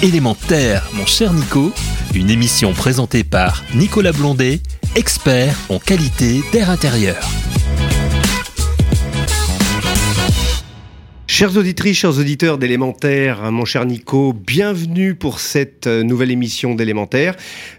[0.00, 1.72] Élémentaire, mon cher Nico,
[2.14, 4.60] une émission présentée par Nicolas Blondet,
[4.94, 7.28] expert en qualité d'air intérieur.
[11.26, 17.36] Chers auditrices, chers auditeurs d'Élémentaire, mon cher Nico, bienvenue pour cette euh, nouvelle émission d'Élémentaire.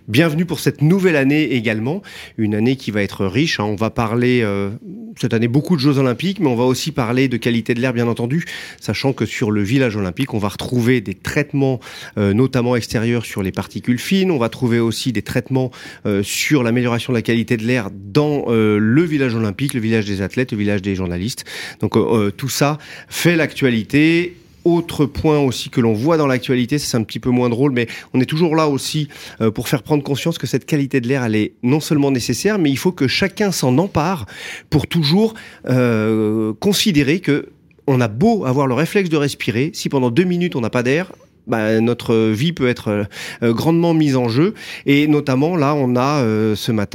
[0.07, 2.01] Bienvenue pour cette nouvelle année également,
[2.37, 3.59] une année qui va être riche.
[3.59, 3.65] Hein.
[3.65, 4.69] On va parler euh,
[5.17, 7.93] cette année beaucoup de Jeux Olympiques, mais on va aussi parler de qualité de l'air,
[7.93, 8.45] bien entendu,
[8.79, 11.79] sachant que sur le village olympique, on va retrouver des traitements,
[12.17, 14.31] euh, notamment extérieurs, sur les particules fines.
[14.31, 15.71] On va trouver aussi des traitements
[16.05, 20.21] euh, sur l'amélioration de la qualité de l'air dans le village olympique, le village des
[20.21, 21.45] athlètes, le village des journalistes.
[21.81, 21.93] Donc
[22.37, 24.35] tout ça fait l'actualité
[24.75, 27.87] autre point aussi que l'on voit dans l'actualité, c'est un petit peu moins drôle, mais
[28.13, 29.07] on est toujours là aussi
[29.41, 32.59] euh, pour faire prendre conscience que cette qualité de l'air, elle est non seulement nécessaire,
[32.59, 34.25] mais il faut que chacun s'en empare
[34.69, 35.33] pour toujours
[35.67, 37.49] euh, considérer que
[37.87, 40.83] on a beau avoir le réflexe de respirer, si pendant deux minutes on n'a pas
[40.83, 41.11] d'air,
[41.47, 43.03] bah, notre vie peut être euh,
[43.43, 44.53] euh, grandement mise en jeu.
[44.85, 46.89] Et notamment, là, on a euh, ce matin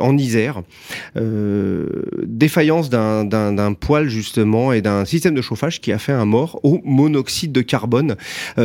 [0.00, 0.62] en Isère
[2.26, 6.80] défaillance d'un poêle justement et d'un système de chauffage qui a fait un mort au
[6.84, 8.16] monoxyde de carbone.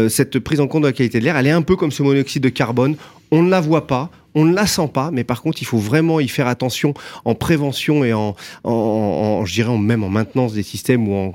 [0.09, 2.03] cette prise en compte de la qualité de l'air, elle est un peu comme ce
[2.03, 2.95] monoxyde de carbone.
[3.31, 5.77] On ne la voit pas, on ne la sent pas, mais par contre, il faut
[5.77, 6.93] vraiment y faire attention
[7.25, 11.33] en prévention et en, en, en je dirais, même en maintenance des systèmes ou en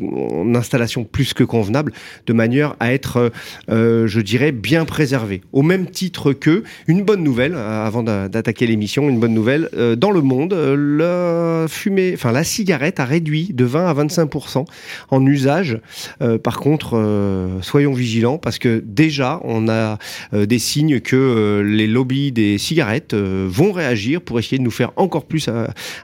[0.00, 1.92] en installation plus que convenable,
[2.26, 3.32] de manière à être,
[3.70, 5.42] euh, je dirais, bien préservé.
[5.52, 9.96] Au même titre que, une bonne nouvelle, euh, avant d'attaquer l'émission, une bonne nouvelle, euh,
[9.96, 10.54] dans le monde,
[12.38, 14.64] la cigarette a réduit de 20 à 25%
[15.10, 15.80] en usage.
[16.44, 19.98] par contre, soyons vigilants parce que déjà, on a
[20.32, 25.24] des signes que les lobbies des cigarettes vont réagir pour essayer de nous faire encore
[25.24, 25.48] plus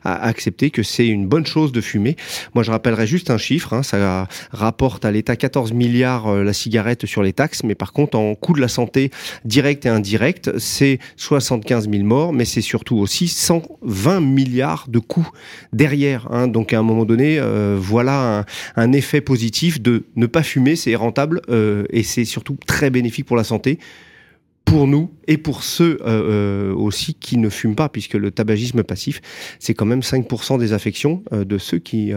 [0.04, 2.16] accepter que c'est une bonne chose de fumer.
[2.54, 6.52] Moi, je rappellerai juste un chiffre Hein, ça rapporte à l'État 14 milliards euh, la
[6.52, 9.10] cigarette sur les taxes, mais par contre, en coût de la santé
[9.44, 15.28] direct et indirect, c'est 75 000 morts, mais c'est surtout aussi 120 milliards de coûts
[15.72, 16.28] derrière.
[16.30, 16.48] Hein.
[16.48, 18.44] Donc à un moment donné, euh, voilà
[18.76, 23.26] un, effet positif de ne pas fumer, c'est rentable euh, et c'est surtout très bénéfique
[23.26, 23.78] pour la santé
[24.74, 28.82] pour nous et pour ceux euh, euh, aussi qui ne fument pas, puisque le tabagisme
[28.82, 29.22] passif,
[29.60, 32.12] c'est quand même 5% des affections euh, de ceux qui,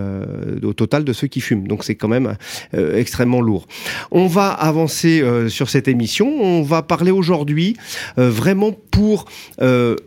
[0.64, 1.68] au total de ceux qui fument.
[1.68, 2.36] Donc c'est quand même
[2.74, 3.68] extrêmement lourd.
[4.10, 6.28] On va avancer sur cette émission.
[6.28, 7.78] On va parler aujourd'hui
[8.18, 9.26] vraiment pour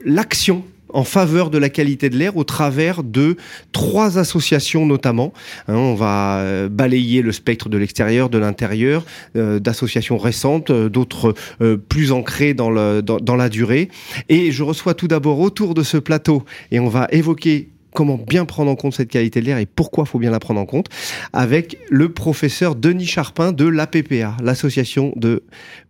[0.05, 3.37] l'action en faveur de la qualité de l'air au travers de
[3.73, 5.33] trois associations notamment.
[5.69, 9.05] Hein, on va euh, balayer le spectre de l'extérieur, de l'intérieur,
[9.37, 11.35] euh, d'associations récentes, euh, d'autres
[11.89, 13.89] plus ancrées dans, dans la durée.
[14.29, 18.45] Et je reçois tout d'abord autour de ce plateau, et on va évoquer comment bien
[18.45, 20.87] prendre en compte cette qualité de l'air et pourquoi faut bien la prendre en compte
[21.33, 25.43] avec le professeur Denis Charpin de l'APPA, l'association de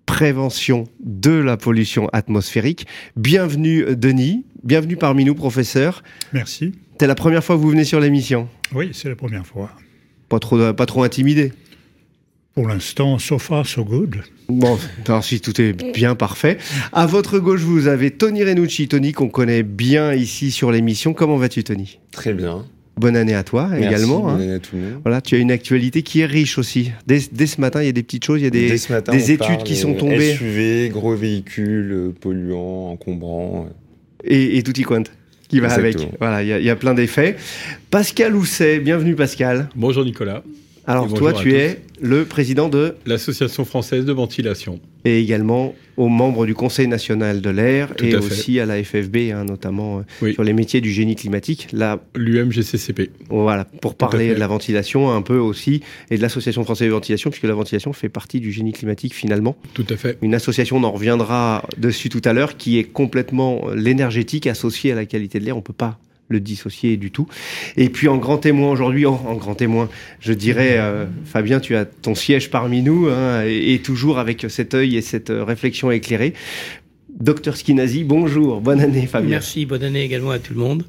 [0.07, 2.87] prévention de la pollution atmosphérique.
[3.17, 6.03] Bienvenue Denis, bienvenue parmi nous professeur.
[6.33, 6.73] Merci.
[6.99, 9.71] C'est la première fois que vous venez sur l'émission Oui, c'est la première fois.
[10.29, 11.53] Pas trop, pas trop intimidé
[12.55, 14.17] pour l'instant, so far, so good.
[14.49, 14.77] Bon,
[15.07, 16.59] alors si tout est bien parfait.
[16.93, 18.89] À votre gauche, vous avez Tony Renucci.
[18.89, 21.15] Tony, qu'on connaît bien ici sur l'émission.
[21.15, 22.01] Comment vas-tu, Tony?
[22.11, 22.67] Très bien.
[22.97, 24.23] Bonne année à toi également.
[24.23, 24.43] Bonne hein.
[24.43, 25.01] année à tout le monde.
[25.05, 26.91] Voilà, tu as une actualité qui est riche aussi.
[27.07, 29.63] Dès, ce matin, il y a des petites choses, il y a des, des études
[29.65, 30.35] qui sont tombées.
[30.35, 33.69] SUV, gros véhicules, polluants, encombrants.
[34.25, 35.11] Et, et tout y compte
[35.49, 35.97] qui va avec.
[36.21, 37.37] Voilà, il y, y, a plein d'effets.
[37.91, 39.69] Pascal Housset, bienvenue Pascal.
[39.75, 40.43] Bonjour Nicolas.
[40.87, 44.81] Alors toi, tu es le président de l'Association française de ventilation.
[45.05, 49.45] Et également aux membres du Conseil national de l'air et aussi à la FFB, hein,
[49.45, 51.69] notamment euh, sur les métiers du génie climatique.
[52.15, 53.11] L'UMGCCP.
[53.29, 57.31] Voilà, pour parler de la ventilation un peu aussi et de l'Association française de ventilation,
[57.31, 59.57] puisque la ventilation fait partie du génie climatique finalement.
[59.75, 60.19] Tout à fait.
[60.23, 64.95] Une association, on en reviendra dessus tout à l'heure, qui est complètement l'énergétique associée à
[64.95, 65.57] la qualité de l'air.
[65.57, 65.99] On peut pas
[66.31, 67.27] le dissocier du tout.
[67.77, 71.85] Et puis en grand témoin aujourd'hui, en, grand témoin, je dirais, euh, Fabien, tu as
[71.85, 76.35] ton siège parmi nous, hein, et, toujours avec cet œil et cette réflexion éclairée.
[77.19, 79.31] Docteur Skinazi, bonjour, bonne année Fabien.
[79.31, 80.85] Merci, bonne année également à tout le monde.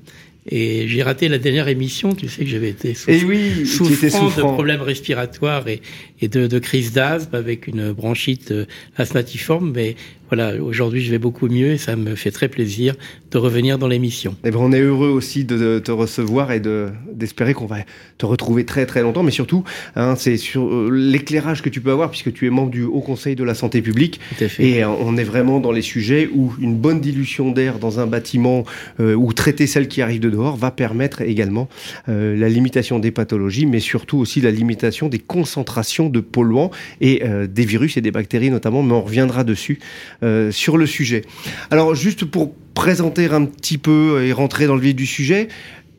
[0.49, 4.27] Et j'ai raté la dernière émission, tu sais que j'avais été souffrant, et oui, souffrant,
[4.27, 5.81] de problèmes respiratoires et,
[6.21, 8.65] et de, de crise d'asthme avec une bronchite euh,
[8.97, 9.95] asthmatiforme, mais
[10.31, 12.95] voilà, aujourd'hui je vais beaucoup mieux et ça me fait très plaisir
[13.31, 14.37] de revenir dans l'émission.
[14.45, 17.79] Eh ben, on est heureux aussi de te recevoir et de d'espérer qu'on va
[18.17, 19.65] te retrouver très très longtemps, mais surtout,
[19.97, 23.01] hein, c'est sur euh, l'éclairage que tu peux avoir puisque tu es membre du Haut
[23.01, 24.21] Conseil de la santé publique.
[24.37, 24.63] Tout à fait.
[24.65, 28.07] Et euh, on est vraiment dans les sujets où une bonne dilution d'air dans un
[28.07, 28.63] bâtiment
[29.01, 31.67] euh, ou traiter celle qui arrive de dehors va permettre également
[32.07, 37.47] la limitation des pathologies, mais surtout aussi la limitation des concentrations de polluants et euh,
[37.47, 38.83] des virus et des bactéries notamment.
[38.83, 39.79] Mais on reviendra dessus
[40.23, 41.23] euh, sur le sujet.
[41.69, 45.47] Alors juste pour présenter un petit peu et rentrer dans le vif du sujet.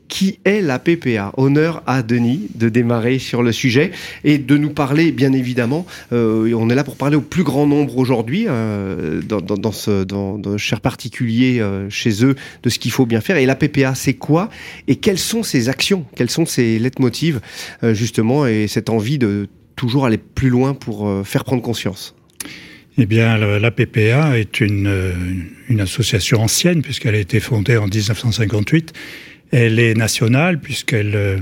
[0.09, 3.89] Qui est la PPA Honneur à Denis de démarrer sur le sujet
[4.23, 5.87] et de nous parler, bien évidemment.
[6.11, 10.57] euh, on est là pour parler au plus grand nombre aujourd'hui, dans, ce dans, dans
[10.59, 13.37] cher particulier chez eux, de ce qu'il faut bien faire.
[13.37, 14.49] Et la PPA, c'est quoi?
[14.87, 16.05] Et quelles sont ses actions?
[16.15, 17.39] Quels sont ses leitmotivs,
[17.81, 22.15] justement, et cette envie de toujours aller plus loin pour euh, faire prendre conscience
[22.97, 25.13] Eh bien, la PPA est une, euh,
[25.69, 28.93] une association ancienne, puisqu'elle a été fondée en 1958.
[29.51, 31.37] Elle est nationale, puisqu'elle euh,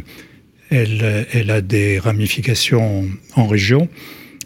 [0.69, 3.89] elle, a des ramifications en région.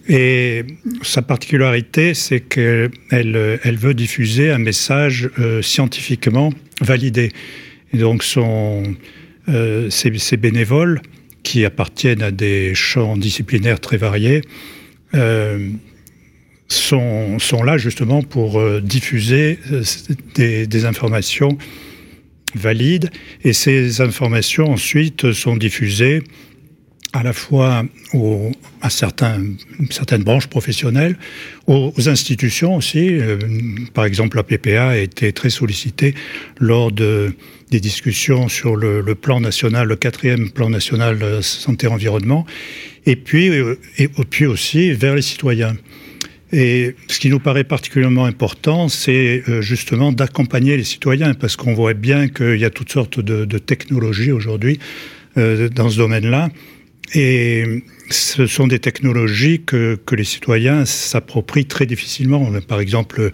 [0.07, 0.63] Et
[1.01, 5.29] sa particularité, c'est qu'elle elle veut diffuser un message
[5.61, 7.31] scientifiquement validé.
[7.91, 8.83] Et donc, son,
[9.89, 11.01] ces bénévoles,
[11.45, 14.41] qui appartiennent à des champs disciplinaires très variés,
[15.13, 15.69] euh,
[16.67, 19.83] sont, là justement pour euh, diffuser euh,
[20.65, 21.57] des informations
[22.55, 23.11] valides.
[23.43, 26.23] Et ces informations ensuite sont diffusées
[27.15, 27.85] à la fois
[28.81, 31.15] à certaines branches professionnelles,
[31.65, 33.07] aux, institutions aussi.
[33.09, 33.37] Euh,
[33.93, 36.13] par exemple, la PPA a été très sollicitée
[36.59, 37.33] lors de,
[37.71, 42.45] des discussions sur le, plan national, le quatrième plan national santé-environnement,
[43.05, 45.77] et puis, euh, et puis aussi vers les citoyens.
[46.51, 51.73] Et ce qui nous paraît particulièrement important, c'est euh, justement d'accompagner les citoyens, parce qu'on
[51.73, 54.79] voit bien qu'il y a toutes sortes de, technologies aujourd'hui
[55.37, 56.49] dans ce domaine-là.
[57.13, 62.51] Et ce sont des technologies que, les citoyens s'approprient très difficilement.
[62.67, 63.29] Par exemple,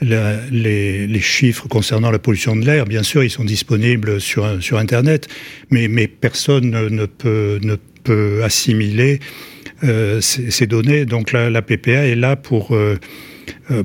[0.00, 4.44] les, chiffres concernant la pollution de l'air, bien sûr, ils sont disponibles sur,
[4.76, 5.28] Internet,
[5.70, 9.20] mais, personne ne, peut, assimiler
[9.84, 11.04] euh, ces, données.
[11.04, 12.96] Donc la, la, PPA est là pour, euh,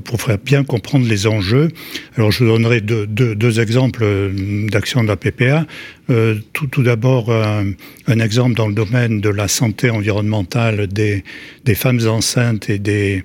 [0.04, 1.69] pour faire bien comprendre les enjeux.
[2.16, 4.31] Alors je vous donnerai deux, deux, exemples
[4.69, 5.66] d'action de la PPA.
[6.10, 11.24] Euh, tout, tout d'abord, un, exemple dans le domaine de la santé environnementale des,
[11.66, 13.24] des femmes enceintes et des,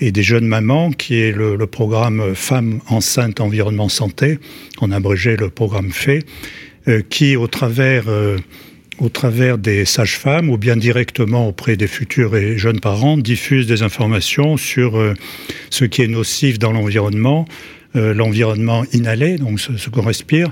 [0.00, 4.38] et des jeunes mamans, qui est le, programme Femmes enceintes environnement santé,
[4.80, 5.90] a abrégé le programme
[6.88, 8.38] euh, qui au travers euh,
[8.98, 13.82] au travers des sages-femmes ou bien directement auprès des futurs et jeunes parents, diffuse des
[13.82, 15.14] informations sur euh,
[15.70, 17.46] ce qui est nocif dans l'environnement,
[17.96, 20.50] euh, l'environnement inhalé, donc ce, qu'on respire,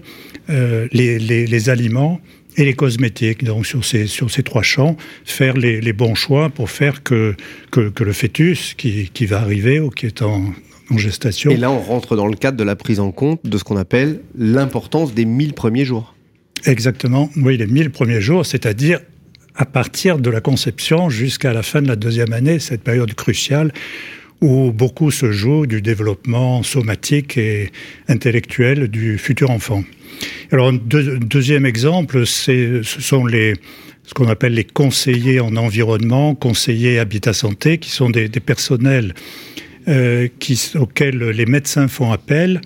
[0.50, 2.20] euh, les, aliments
[2.56, 3.44] et les cosmétiques.
[3.44, 7.34] Donc sur ces, sur ces trois champs, faire les, bons choix pour faire que,
[7.70, 10.52] que, que le fœtus qui, qui, va arriver ou qui est en,
[10.90, 11.50] en gestation.
[11.50, 13.76] Et là, on rentre dans le cadre de la prise en compte de ce qu'on
[13.76, 16.15] appelle l'importance des 1000 premiers jours.
[16.64, 19.00] Exactement, oui, les 1000 premiers jours, c'est-à-dire
[19.54, 23.72] à partir de la conception jusqu'à la fin de la deuxième année, cette période cruciale
[24.42, 27.70] où beaucoup se joue du développement somatique et
[28.08, 29.82] intellectuel du futur enfant.
[30.52, 37.32] Alors, deux, deuxième exemple, ce sont ce qu'on appelle les conseillers en environnement, conseillers habitat
[37.32, 39.14] santé, qui sont des, personnels
[39.88, 40.28] euh,
[40.74, 42.60] auxquels les médecins font appel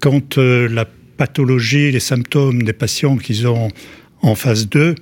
[0.00, 3.68] quand euh, la pathologie, les symptômes des patients qu'ils ont
[4.22, 4.94] en phase 2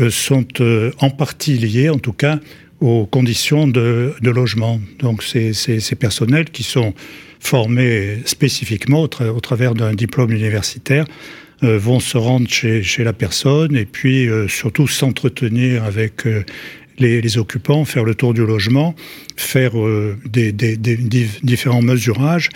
[0.00, 2.38] euh, sont euh, en partie liés, en tout cas,
[2.80, 4.80] aux conditions de, logement.
[4.98, 6.94] Donc, ces personnels qui sont
[7.38, 11.04] formés spécifiquement au, tra au travers d'un diplôme universitaire
[11.62, 16.24] euh, vont se rendre chez, chez, la personne et puis surtout s'entretenir avec
[16.98, 18.94] les, occupants, faire le tour du logement,
[19.36, 20.52] faire euh, des,
[21.42, 22.50] différents mesurages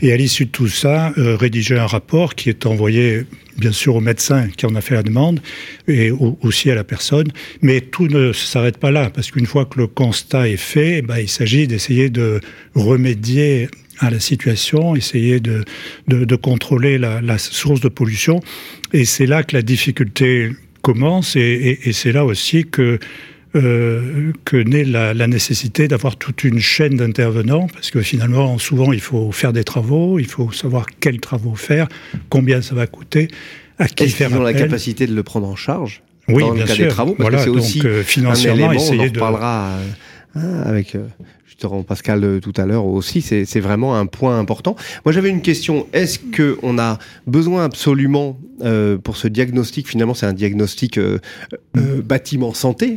[0.00, 3.24] et à l'issue de tout ça, euh, rédiger un rapport qui est envoyé
[3.58, 5.40] bien sûr au médecin qui en a fait la demande
[5.86, 7.28] et au, aussi à la personne.
[7.60, 11.02] Mais tout ne s'arrête pas là parce qu'une fois que le constat est fait, eh
[11.02, 12.40] ben, il s'agit d'essayer de
[12.74, 13.68] remédier
[13.98, 15.64] à la situation, essayer de,
[16.08, 18.40] de, contrôler la, source de pollution.
[18.92, 22.98] Et c'est là que la difficulté commence et c'est là aussi que
[23.54, 28.92] euh, que naît la, la nécessité d'avoir toute une chaîne d'intervenants, parce que finalement, souvent,
[28.92, 31.88] il faut faire des travaux, il faut savoir quels travaux faire,
[32.28, 33.28] combien ça va coûter,
[33.78, 34.54] à qui faire qu'ils ont appel.
[34.54, 36.84] la capacité de le prendre en charge oui, dans bien le cas sûr.
[36.86, 39.18] des travaux, parce voilà, que c'est aussi euh, un financièrement, élément, on en essayer de
[39.18, 39.78] reparlera
[40.34, 41.06] Ah, avec euh,
[41.52, 44.74] justement Pascal euh, tout à l'heure aussi, c'est vraiment un point important.
[45.04, 50.14] Moi j'avais une question, est-ce que on a besoin absolument euh, pour ce diagnostic, finalement
[50.14, 51.18] c'est un diagnostic euh,
[51.76, 52.96] euh, bâtiment santé,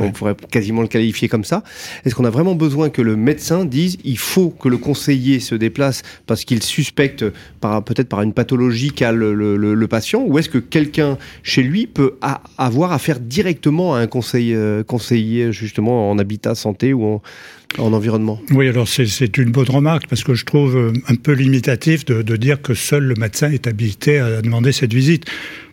[0.00, 1.62] on pourrait quasiment le qualifier comme ça,
[2.04, 5.54] est-ce qu'on a vraiment besoin que le médecin dise il faut que le conseiller se
[5.54, 7.24] déplace parce qu'il suspecte
[7.60, 11.62] peut-être par une pathologie qu'a le, le- le- le patient, ou est-ce que quelqu'un chez
[11.62, 17.04] lui peut a- avoir affaire directement à un conseil, conseiller justement en habitat santé ou
[17.04, 17.22] en,
[17.78, 21.32] en environnement Oui, alors c'est- une bonne remarque parce que je trouve euh, un peu
[21.32, 25.24] limitatif de, dire que seul le médecin est habilité à demander cette visite.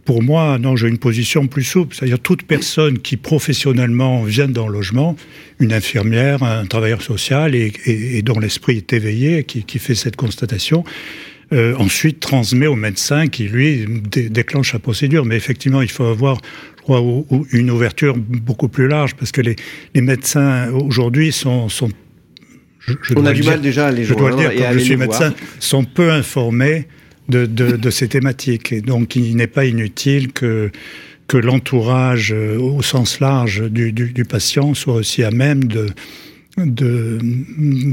[0.06, 4.68] Pour moi, non, j'ai une position plus souple, c'est-à-dire toute personne qui professionnellement vient dans
[4.68, 5.16] le logement,
[5.60, 10.84] une infirmière, un travailleur social et, dont l'esprit est éveillé, qui, qui fait cette constatation,
[11.52, 15.26] euh, ensuite transmet au médecin qui, lui, dé- déclenche la procédure.
[15.26, 16.40] Mais effectivement, il faut avoir,
[16.90, 19.56] ou- ou une ouverture beaucoup plus large parce que les,
[19.94, 21.90] les médecins aujourd'hui sont, sont
[22.80, 24.64] je- je On a du dire- mal déjà à les je dois le joindre dire,
[24.70, 25.08] comme je suis voir.
[25.10, 26.88] médecin, sont peu informés
[27.30, 28.72] de, de, de ces thématiques.
[28.72, 30.72] Et donc, il n'est pas inutile que,
[31.28, 35.88] que l'entourage, euh, au sens large du, du, du patient, soit aussi à même de
[36.60, 37.20] de-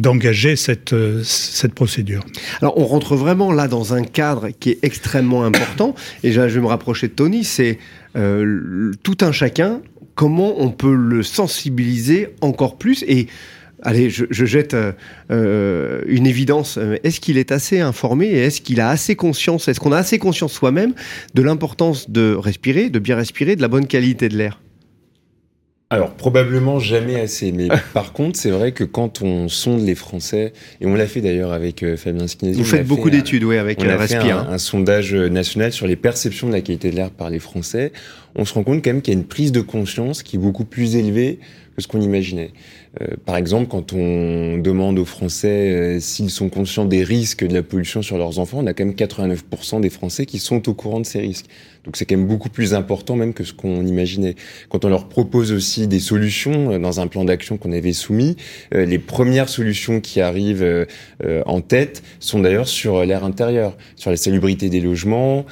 [0.01, 2.25] d'engager cette, euh, cette procédure.
[2.63, 5.95] Alors, on rentre vraiment là dans un cadre qui est extrêmement important.
[6.23, 7.45] Et là, je vais me rapprocher de Tony.
[7.45, 7.79] C'est
[8.17, 9.81] euh, tout un chacun.
[10.15, 13.27] Comment on peut le sensibiliser encore plus et
[13.87, 14.93] Allez, je, je jette euh,
[15.31, 16.79] euh, une évidence.
[17.03, 20.19] Est-ce qu'il est assez informé et est-ce qu'il a assez conscience Est-ce qu'on a assez
[20.19, 20.95] conscience soi-même
[21.35, 24.64] de l'importance de respirer, de bien respirer, de la bonne qualité de l'air?
[25.95, 27.53] Alors, probablement jamais assez.
[27.53, 31.21] Mais par contre, c'est vrai que quand on sonde les Français, et on l'a fait
[31.21, 32.59] d'ailleurs avec euh, Fabien Skinesi.
[32.59, 34.39] Vous faites beaucoup fait d'études, oui, avec On euh, a fait Respire.
[34.39, 37.93] un, un sondage national sur les perceptions de la qualité de l'air par les Français.
[38.37, 40.41] On se rend compte quand même qu'il y a une prise de conscience qui est
[40.41, 41.39] beaucoup plus élevée
[41.75, 42.53] que ce qu'on imaginait.
[43.01, 47.53] Euh, par exemple, quand on demande aux Français euh, s'ils sont conscients des risques de
[47.55, 50.75] la pollution sur leurs enfants, on a quand même 89% des Français qui sont au
[50.75, 51.47] courant de ces risques.
[51.85, 54.35] Donc c'est quand même beaucoup plus important même que ce qu'on imaginait.
[54.71, 58.37] Quand on leur propose aussi des solutions euh, dans un plan d'action qu'on avait soumis,
[58.75, 60.87] euh, les premières solutions qui arrivent euh,
[61.47, 65.45] en tête sont d'ailleurs sur l'air intérieur, sur la salubrité des logements,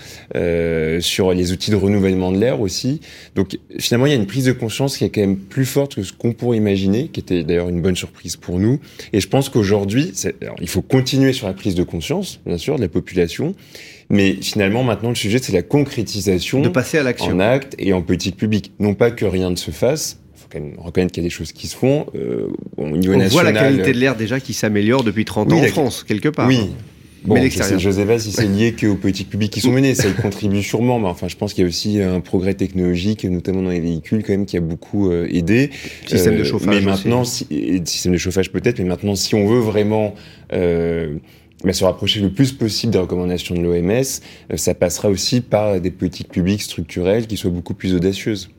[1.00, 3.00] sur les outils de renouvellement de l'air aussi.
[3.34, 5.94] Donc finalement, il y a une prise de conscience qui est quand même plus forte
[5.94, 8.78] que ce qu'on pourrait imaginer, qui était d'ailleurs une bonne surprise pour nous.
[9.12, 10.12] Et je pense qu'aujourd'hui,
[10.60, 13.54] il faut continuer sur la prise de conscience, bien sûr, de la population.
[14.10, 17.32] Mais finalement, maintenant, le sujet, c'est la concrétisation De passer à l'action.
[17.32, 18.72] en acte et en politique publique.
[18.78, 20.18] Non pas que rien ne se fasse.
[20.34, 22.06] Il faut quand même reconnaître qu'il y a des choses qui se font.
[22.14, 23.54] Euh, au niveau On voit national.
[23.54, 26.46] la qualité de l'air déjà qui s'améliore depuis 30 Oui, ans en France, quelque part.
[26.48, 26.70] Oui.
[27.24, 27.78] Bon, Mais je l'extérieur.
[27.80, 30.12] sais, je sais pas si c'est lié qu'aux politiques publiques qui sont menées, ça y
[30.12, 33.70] contribue sûrement, mais enfin, je pense qu'il y a aussi un progrès technologique, notamment dans
[33.70, 35.70] les véhicules, quand même, qui a beaucoup euh, aidé.
[36.06, 37.06] Système de Euh, chauffage Mais aussi.
[37.08, 37.46] maintenant, si,
[37.84, 40.14] système de chauffage peut-être, mais maintenant, si on veut vraiment
[40.52, 41.16] euh,
[41.64, 45.80] bah, se rapprocher le plus possible des recommandations de l'OMS, euh, ça passera aussi par
[45.80, 48.50] des politiques publiques structurelles qui soient beaucoup plus audacieuses.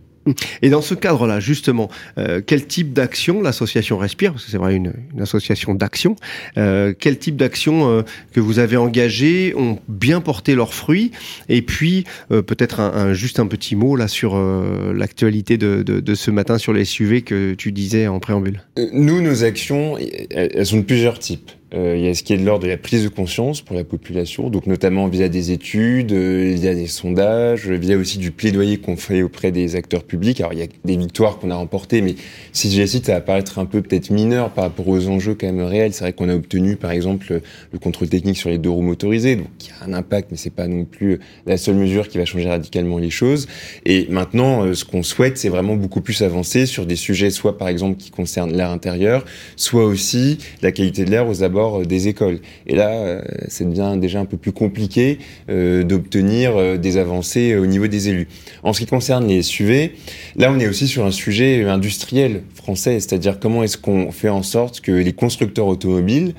[0.61, 4.75] Et dans ce cadre-là, justement, euh, quel type d'action l'association Respire, parce que c'est vrai
[4.75, 6.15] une, une association d'action,
[6.57, 8.01] euh, quel type d'action euh,
[8.33, 11.11] que vous avez engagées ont bien porté leurs fruits?
[11.49, 15.83] Et puis, euh, peut-être un, un- juste un petit mot là sur euh, l'actualité de,
[15.83, 18.61] de, de ce matin sur les SUV que tu disais en préambule.
[18.79, 19.97] Euh, Nous, nos actions,
[20.31, 21.51] elles sont de plusieurs types.
[21.73, 23.75] Euh, il y a ce qui est de l'ordre de la prise de conscience pour
[23.75, 28.77] la population, donc notamment via des études, euh, via des sondages, via aussi du plaidoyer
[28.77, 30.39] qu'on fait auprès des acteurs publics.
[30.39, 32.15] Alors il y a des victoires qu'on a remportées, mais
[32.51, 35.35] si je les cite, ça va paraître un peu peut-être mineur par rapport aux enjeux
[35.35, 35.93] quand même réels.
[35.93, 39.35] C'est vrai qu'on a obtenu par exemple le contrôle technique sur les deux roues motorisées,
[39.35, 42.25] donc y a un impact, mais c'est pas non plus la seule mesure qui va
[42.25, 43.47] changer radicalement les choses.
[43.85, 47.57] Et maintenant, euh, ce qu'on souhaite, c'est vraiment beaucoup plus avancer sur des sujets, soit
[47.57, 49.25] par exemple qui concernent l'air intérieur,
[49.55, 52.39] soit aussi la qualité de l'air aux abords euh, des écoles.
[52.67, 57.65] Et là, euh, ça devient déjà un peu plus compliqué euh, d'obtenir des avancées au
[57.65, 58.27] niveau des élus.
[58.63, 59.93] En ce qui concerne les SUV,
[60.35, 64.43] là, on est aussi sur un sujet industriel français, c'est-à-dire comment est-ce qu'on fait en
[64.43, 66.33] sorte que les constructeurs automobiles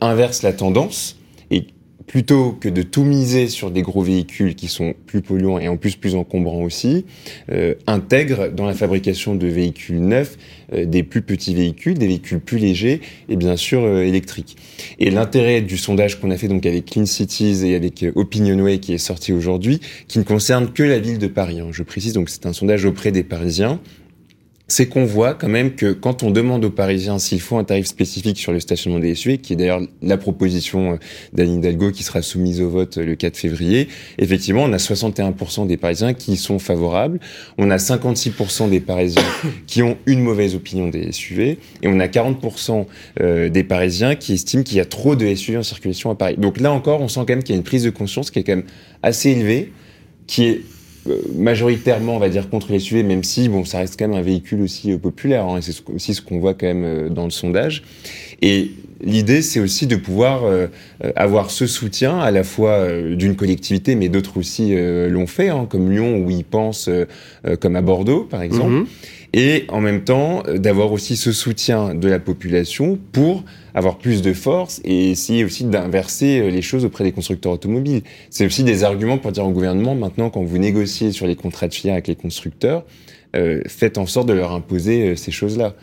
[0.00, 1.18] inversent la tendance
[1.50, 1.66] et
[2.06, 5.76] plutôt que de tout miser sur des gros véhicules qui sont plus polluants et en
[5.76, 7.04] plus plus encombrants aussi,
[7.50, 10.36] euh, intègrent dans la fabrication de véhicules neufs
[10.72, 14.56] euh, des plus petits véhicules, des véhicules plus légers et bien sûr euh, électriques.
[14.98, 18.78] Et l'intérêt du sondage qu'on a fait donc avec Clean Cities et avec euh, Opinionway
[18.78, 21.60] qui est sorti aujourd'hui, qui ne concerne que la ville de Paris.
[21.60, 21.68] hein.
[21.72, 23.80] Je précise donc c'est un sondage auprès des Parisiens
[24.66, 27.86] c'est qu'on voit quand même que quand on demande aux Parisiens s'il faut un tarif
[27.86, 30.96] spécifique sur le stationnement des SUV, qui est d'ailleurs la proposition euh,
[31.34, 35.66] d'Anne Hidalgo qui sera soumise au vote euh, le 4 février, effectivement, on a 61%
[35.66, 37.20] des Parisiens qui sont favorables,
[37.58, 39.22] on a 56% des Parisiens
[39.66, 42.86] qui ont une mauvaise opinion des SUV, et on a 40%
[43.20, 46.36] euh, des Parisiens qui estiment qu'il y a trop de SUV en circulation à Paris.
[46.38, 48.38] Donc là encore, on sent quand même qu'il y a une prise de conscience qui
[48.38, 48.66] est quand même
[49.02, 49.72] assez élevée,
[50.26, 50.62] qui est
[51.34, 54.22] majoritairement, on va dire, contre les SUV, même si, bon, ça reste quand même un
[54.22, 57.24] véhicule aussi euh, populaire, hein, et c'est aussi ce qu'on voit quand même euh, dans
[57.24, 57.82] le sondage.
[58.42, 58.70] Et
[59.02, 60.42] l'idée, c'est aussi de pouvoir
[61.16, 65.90] avoir ce soutien, à la fois d'une collectivité, mais d'autres aussi l'ont fait, hein, comme
[65.90, 66.90] Lyon, où ils pensent,
[67.60, 68.70] comme à Bordeaux, par exemple.
[68.70, 68.86] Mhm.
[69.32, 73.44] Et en même temps, d'avoir aussi ce soutien de la population pour
[73.74, 78.02] avoir plus de force et essayer aussi d'inverser euh, les choses auprès des constructeurs automobiles.
[78.30, 81.68] C'est aussi des arguments pour dire au gouvernement, maintenant, quand vous négociez sur les contrats
[81.68, 82.84] de filière avec les constructeurs,
[83.34, 85.74] euh, faites en sorte de leur imposer euh, ces choses-là.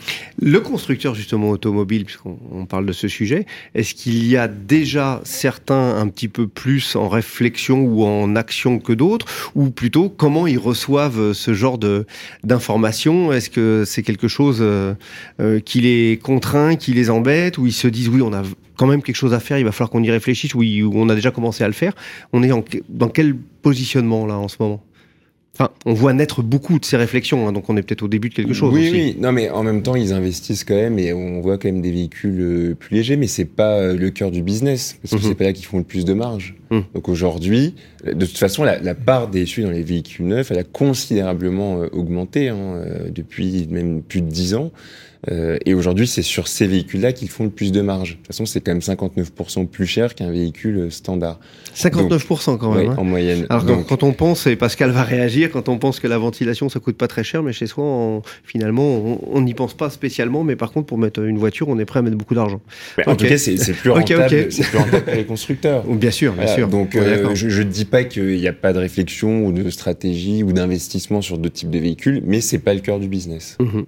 [0.42, 5.22] Le constructeur justement automobile, puisqu'on on parle de ce sujet, est-ce qu'il y a déjà
[5.24, 10.48] certains un petit peu plus en réflexion ou en action que d'autres, ou plutôt comment
[10.48, 12.06] ils reçoivent ce genre de
[12.44, 13.32] d'informations?
[13.32, 14.94] Est-ce que c'est quelque chose euh,
[15.40, 18.44] euh, qui les contraint, qui les embête, ou ils se disent oui, on a
[18.78, 21.10] quand même quelque chose à faire, il va falloir qu'on y réfléchisse, oui, ou on
[21.10, 21.94] a déjà commencé à le faire.
[22.34, 24.84] On est en, dans quel positionnement là en ce moment?
[25.62, 28.30] Enfin, on voit naître beaucoup de ces réflexions, hein, donc on est peut-être au début
[28.30, 28.74] de quelque chose.
[28.74, 28.92] Oui, aussi.
[28.92, 29.18] oui.
[29.20, 31.92] Non, mais en même temps, ils investissent quand même et on voit quand même des
[31.92, 35.30] véhicules euh, plus légers, mais c'est pas euh, le cœur du business parce que Mhm.
[35.30, 36.56] c'est pas là qu'ils font le plus de marge.
[36.72, 36.84] Mhm.
[36.96, 37.76] Donc aujourd'hui,
[38.06, 41.82] de toute façon, la, la part des SUV dans les véhicules neufs, elle a considérablement
[41.84, 42.82] euh, augmenté hein,
[43.14, 44.72] depuis même plus de 10 ans.
[45.30, 48.12] Euh, et aujourd'hui, c'est sur ces véhicules-là qu'ils font le plus de marge.
[48.12, 51.40] De toute façon, c'est quand même 59% plus cher qu'un véhicule euh, standard.
[51.76, 52.88] 59% quand même.
[52.88, 52.96] Ouais, hein.
[52.98, 53.46] en moyenne.
[53.50, 56.18] Alors Donc, quand, quand on pense, et Pascal va réagir, quand on pense que la
[56.18, 59.90] ventilation ça coûte pas très cher, mais chez soi, on- finalement, on- n'y pense pas
[59.92, 60.44] spécialement.
[60.44, 62.62] Mais par contre, pour mettre une voiture, on est prêt à mettre beaucoup d'argent.
[63.06, 64.24] en tout cas, c'est plus Ok, rentable.
[64.24, 64.46] ok.
[64.50, 65.84] C'est plus rentable pour les constructeurs.
[66.02, 66.68] Bien sûr, bien Voilà, sûr.
[66.68, 70.42] Donc, euh, je ne dis pas qu'il n'y a pas de réflexion ou de stratégie
[70.42, 73.56] ou d'investissement sur d'autres types de véhicules, mais c'est pas le cœur du business.
[73.60, 73.86] Mhm.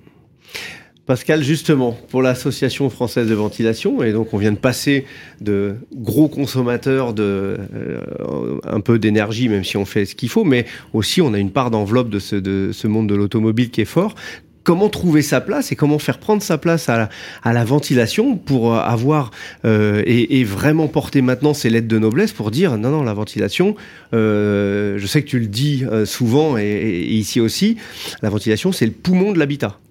[1.05, 5.05] Pascal, justement, pour l'Association française de ventilation, et donc on vient de passer
[5.41, 10.45] de gros consommateurs de euh, un peu d'énergie, même si on fait ce qu'il faut,
[10.45, 13.81] mais aussi on a une part d'enveloppe de ce, de ce monde de l'automobile qui
[13.81, 14.15] est fort.
[14.63, 17.09] Comment trouver sa place et comment faire prendre sa place à la,
[17.43, 19.31] à la ventilation pour euh, avoir
[19.65, 23.13] euh, et, et vraiment porter maintenant ces lettres de noblesse pour dire non non la
[23.13, 23.75] ventilation
[24.13, 27.75] euh, je sais que tu le dis euh, souvent et, et ici aussi
[28.21, 29.81] la ventilation c'est le poumon de l'habitat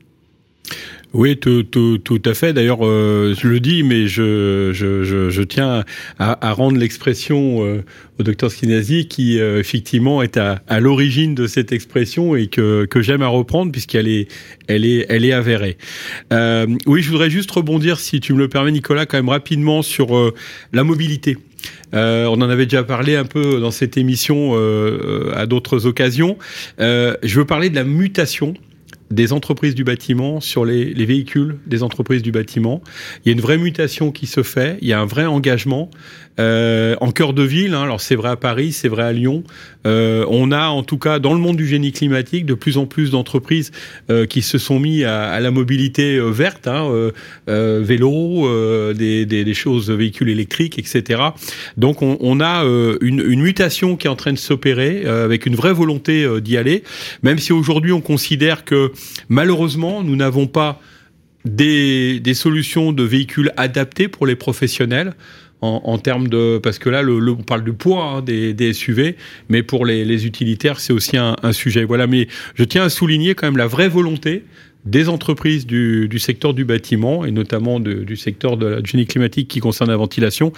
[1.15, 2.55] Oui, tout, tout, tout à fait.
[2.55, 5.85] D'ailleurs, euh, je le dis, mais je, je, je, je tiens
[6.19, 7.85] à, à rendre l'expression euh,
[8.19, 12.87] au docteur Skinazi, qui euh, effectivement est à, à l'origine de cette expression et que,
[12.87, 14.29] que j'aime à reprendre puisqu'elle est,
[14.69, 15.77] elle est, elle est avérée.
[16.33, 19.83] Euh, oui, je voudrais juste rebondir, si tu me le permets, Nicolas, quand même rapidement
[19.83, 20.33] sur euh,
[20.73, 21.37] la mobilité.
[21.95, 26.39] Euh, on en avait déjà parlé un peu dans cette émission euh, à d'autres occasions.
[26.81, 28.55] Euh, je veux parler de la mutation
[29.13, 32.83] des entreprises du bâtiment sur les, les, véhicules des entreprises du bâtiment.
[33.25, 35.91] Il y a une vraie mutation qui se fait, il y a un vrai engagement.
[36.41, 39.45] Euh, en cœur de ville, hein, alors c'est vrai à Paris, c'est vrai à Lyon,
[39.87, 42.87] euh, on a en tout cas dans le monde du génie climatique de plus en
[42.87, 43.71] plus d'entreprises
[44.11, 46.89] euh, qui se sont mis à, à la mobilité euh, verte, hein,
[47.49, 48.49] euh, vélo,
[48.95, 51.23] des, des, des, choses, véhicules électriques, etc.
[51.77, 52.65] Donc on, on a
[53.01, 56.83] une, une, mutation qui est en train de s'opérer avec une vraie volonté d'y aller,
[57.23, 58.93] même si aujourd'hui on considère que
[59.29, 60.81] malheureusement nous n'avons pas
[61.45, 65.15] des, des, solutions de véhicules adaptés pour les professionnels.
[65.63, 68.53] En, en, termes de parce que là le, le, on parle du poids hein, des,
[68.53, 69.17] des, SUV
[69.49, 71.85] mais pour les, les utilitaires c'est aussi un, un, sujet.
[71.85, 74.45] Voilà mais je tiens à souligner quand même la vraie volonté
[74.85, 79.07] des entreprises du, du secteur du bâtiment et notamment de, du secteur de la génie
[79.07, 80.53] climatique qui concerne la ventilation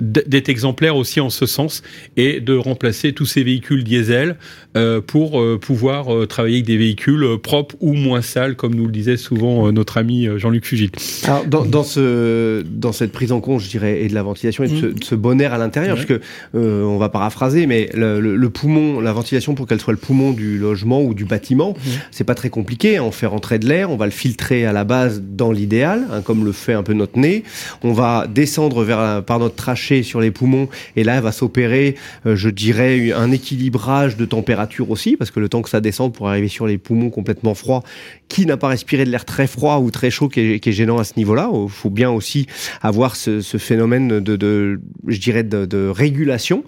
[0.00, 1.82] d'être exemplaire aussi en ce sens
[2.16, 4.36] et de remplacer tous ces véhicules diesel
[4.76, 8.86] euh, pour euh, pouvoir euh, travailler avec des véhicules propres ou moins sales comme nous
[8.86, 10.90] le disait souvent notre ami Jean-Luc Fugit.
[11.24, 14.64] Alors dans, dans, ce, dans cette prise en compte je dirais et de la ventilation
[14.64, 14.80] et de, mmh.
[14.80, 16.04] ce, de ce, bon air à l'intérieur ouais.
[16.04, 19.92] parce que on va paraphraser mais le, le, le poumon la ventilation pour qu'elle soit
[19.92, 21.90] le poumon du logement ou du bâtiment mmh.
[22.10, 24.84] c'est pas très compliqué on fait rentrer de l'air, on va le filtrer à la
[24.84, 27.44] base dans l'idéal, hein, comme le fait un peu notre nez.
[27.82, 31.94] On va descendre vers, par notre trachée sur les poumons et là, va s'opérer,
[32.26, 36.12] euh, je dirais, un équilibrage de température aussi, parce que le temps que ça descende
[36.12, 37.82] pour arriver sur les poumons complètement froids,
[38.28, 41.04] qui n'a pas respiré de l'air très froid ou très chaud qui est, gênant à
[41.04, 42.46] ce niveau-là Il faut bien aussi
[42.82, 46.64] avoir ce, phénomène de, je dirais, de, régulation.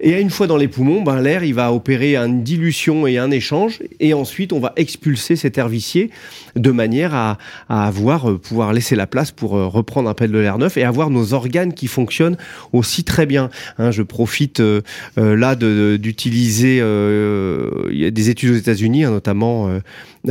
[0.00, 3.30] Et une fois dans les poumons, ben, l'air, il va opérer une dilution et un
[3.30, 6.10] échange, et ensuite, on va expulser cet air vicié
[6.56, 7.38] de manière à,
[7.68, 10.76] à avoir euh, pouvoir laisser la place pour euh, reprendre un peu de l'air neuf
[10.76, 12.36] et avoir nos organes qui fonctionnent
[12.72, 13.50] aussi très bien.
[13.78, 14.80] Hein, je profite euh,
[15.16, 16.80] là d'utiliser.
[16.80, 19.68] des études aux États-Unis, hein, notamment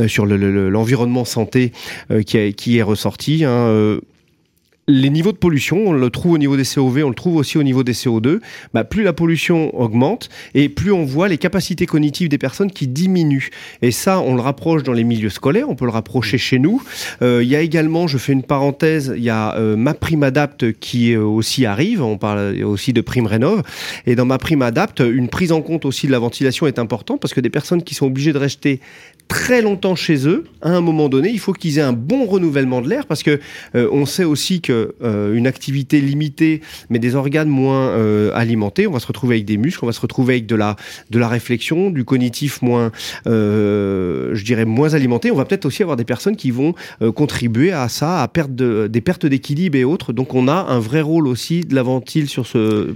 [0.06, 1.72] sur le- le- l'environnement santé
[2.26, 3.44] qui, est ressorti.
[3.44, 3.98] hein,
[4.88, 7.56] les niveaux de pollution, on le trouve au niveau des COV, on le trouve aussi
[7.56, 8.40] au niveau des CO2.
[8.74, 12.88] Bah, plus la pollution augmente et plus on voit les capacités cognitives des personnes qui
[12.88, 13.50] diminuent.
[13.80, 16.82] Et ça, on le rapproche dans les milieux scolaires, on peut le rapprocher chez nous.
[17.22, 20.24] Euh, Il y a également, je fais une parenthèse, il y a euh, ma prime
[20.24, 22.02] adapt qui euh, aussi arrive.
[22.02, 23.62] On parle aussi de prime rénov.
[24.06, 27.20] Et dans ma prime adapt, une prise en compte aussi de la ventilation est importante
[27.20, 28.80] parce que des personnes qui sont obligées de rester
[29.32, 32.82] très longtemps chez eux, à un moment donné, il faut qu'ils aient un bon renouvellement
[32.82, 33.40] de l'air parce que
[33.74, 38.86] euh, on sait aussi que euh, une activité limitée, mais des organes moins euh, alimentés,
[38.86, 40.76] on va se retrouver avec des muscles, on va se retrouver avec de la
[41.08, 42.92] de la réflexion, du cognitif moins,
[43.26, 45.30] euh, je dirais moins alimenté.
[45.30, 48.54] On va peut-être aussi avoir des personnes qui vont euh, contribuer à ça, à perdre
[48.54, 50.12] de, des pertes d'équilibre et autres.
[50.12, 52.94] Donc on a un vrai rôle aussi de la ventile sur ce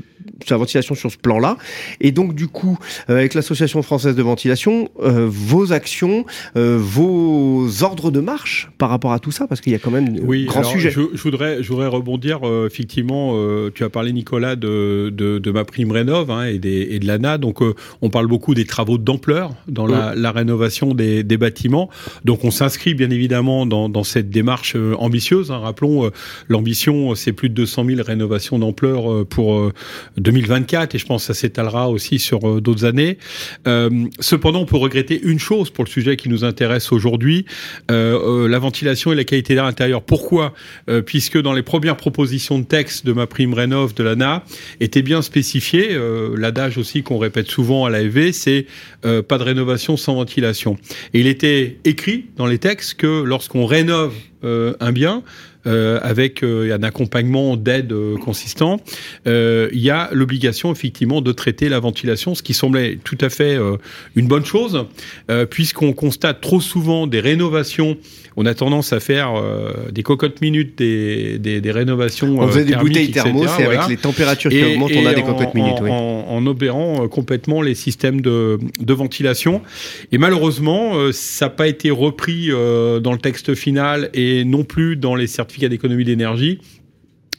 [0.50, 1.56] la ventilation sur ce plan-là.
[2.00, 2.78] Et donc du coup,
[3.10, 6.24] euh, avec l'association française de ventilation, euh, vos actions,
[6.56, 9.90] euh, vos ordres de marche par rapport à tout ça, parce qu'il y a quand
[9.90, 10.90] même Oui, grand alors, sujet.
[10.90, 12.40] Je, je voudrais, je voudrais rebondir.
[12.46, 16.58] euh, effectivement, euh, tu as parlé Nicolas de, de, de ma prime rénov hein, et,
[16.58, 17.38] des, et de l'ANA.
[17.38, 21.88] Donc, euh, on parle beaucoup des travaux d'ampleur dans la, la rénovation des, des bâtiments.
[22.24, 25.50] Donc, on s'inscrit bien évidemment dans, dans cette démarche ambitieuse.
[25.50, 25.58] hein.
[25.58, 26.10] Rappelons, euh,
[26.48, 29.72] l'ambition, c'est plus de 200 000 rénovations d'ampleur euh, pour euh,
[30.26, 33.18] 2024, et je pense que ça s'étalera aussi sur euh, d'autres années.
[33.68, 37.46] Euh, cependant, on peut regretter une chose pour le sujet qui nous intéresse aujourd'hui,
[37.90, 40.02] euh, la ventilation et la qualité d'air intérieur.
[40.02, 40.54] Pourquoi?
[41.04, 44.44] Puisque dans les premières propositions de texte de ma prime rénov de l'ANA,
[44.80, 45.96] était bien spécifié,
[46.36, 48.66] l'adage aussi qu'on répète souvent à l'AFV, c'est
[49.02, 50.76] pas de rénovation sans ventilation.
[51.14, 55.22] Et il était écrit dans les textes que lorsqu'on rénove euh, un bien,
[55.66, 58.80] avec euh, un accompagnement d'aide euh, consistant,
[59.26, 63.28] euh, il y a l'obligation effectivement de traiter la ventilation, ce qui semblait tout à
[63.28, 63.76] fait euh,
[64.14, 64.86] une bonne chose,
[65.30, 67.96] euh, puisqu'on constate trop souvent des rénovations.
[68.38, 72.38] On a tendance à faire euh, des cocottes minutes, des, des, des rénovations.
[72.38, 73.84] On faisait euh, des bouteilles etc., thermos et voilà.
[73.84, 75.72] avec les températures qui Et- augmentent, on a et des en- cocottes minutes.
[75.80, 75.90] En, oui.
[75.90, 79.62] en- en opérant euh, complètement les systèmes de, de ventilation.
[80.12, 84.64] Et malheureusement, euh, ça n'a pas été repris euh, dans le texte final et non
[84.64, 86.60] plus dans les certificats d'économie d'énergie.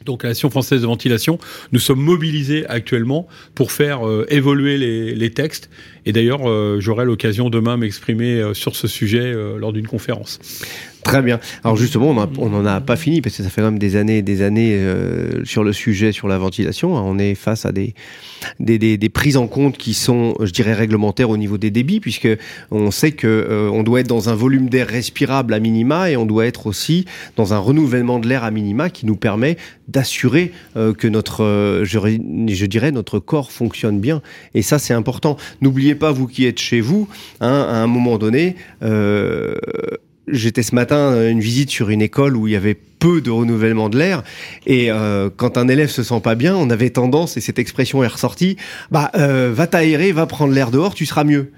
[0.06, 1.38] Donc la Nation française de ventilation,
[1.72, 4.78] nous sommes mobilisés actuellement pour faire euh, évoluer
[5.16, 5.70] les, textes.
[6.06, 10.40] Et d'ailleurs, euh, j'aurai l'occasion demain de m'exprimer euh, sur ce sujet lors d'une conférence.
[11.08, 11.40] Très bien.
[11.64, 13.80] Alors justement, on, a- on en a pas fini parce que ça fait quand même
[13.80, 16.94] des années et des années euh, sur le sujet, sur la ventilation.
[16.94, 17.94] On est face à des,
[18.60, 22.02] des, des, des prises en compte qui sont, je dirais, réglementaires au niveau des débits,
[22.02, 22.28] puisque
[22.72, 26.18] on sait que euh, on doit être dans un volume d'air respirable à minima et
[26.18, 27.06] on doit être aussi
[27.38, 29.56] dans un renouvellement de l'air à minima qui nous permet
[29.88, 34.22] d'assurer euh, que notre, euh, je, dirais, notre corps fonctionne bien.
[34.54, 35.38] Et ça, c'est important.
[35.62, 37.08] N'oubliez pas, vous qui êtes chez vous,
[37.40, 38.58] hein, à un moment donné.
[40.28, 43.22] Euh, J'étais ce matin à une visite sur une école où il y avait peu
[43.22, 44.24] de renouvellement de l'air
[44.66, 48.04] et euh, quand un élève se sent pas bien, on avait tendance et cette expression
[48.04, 48.58] est ressortie,
[48.92, 51.52] bah euh, va t'aérer, va prendre l'air dehors, tu seras mieux.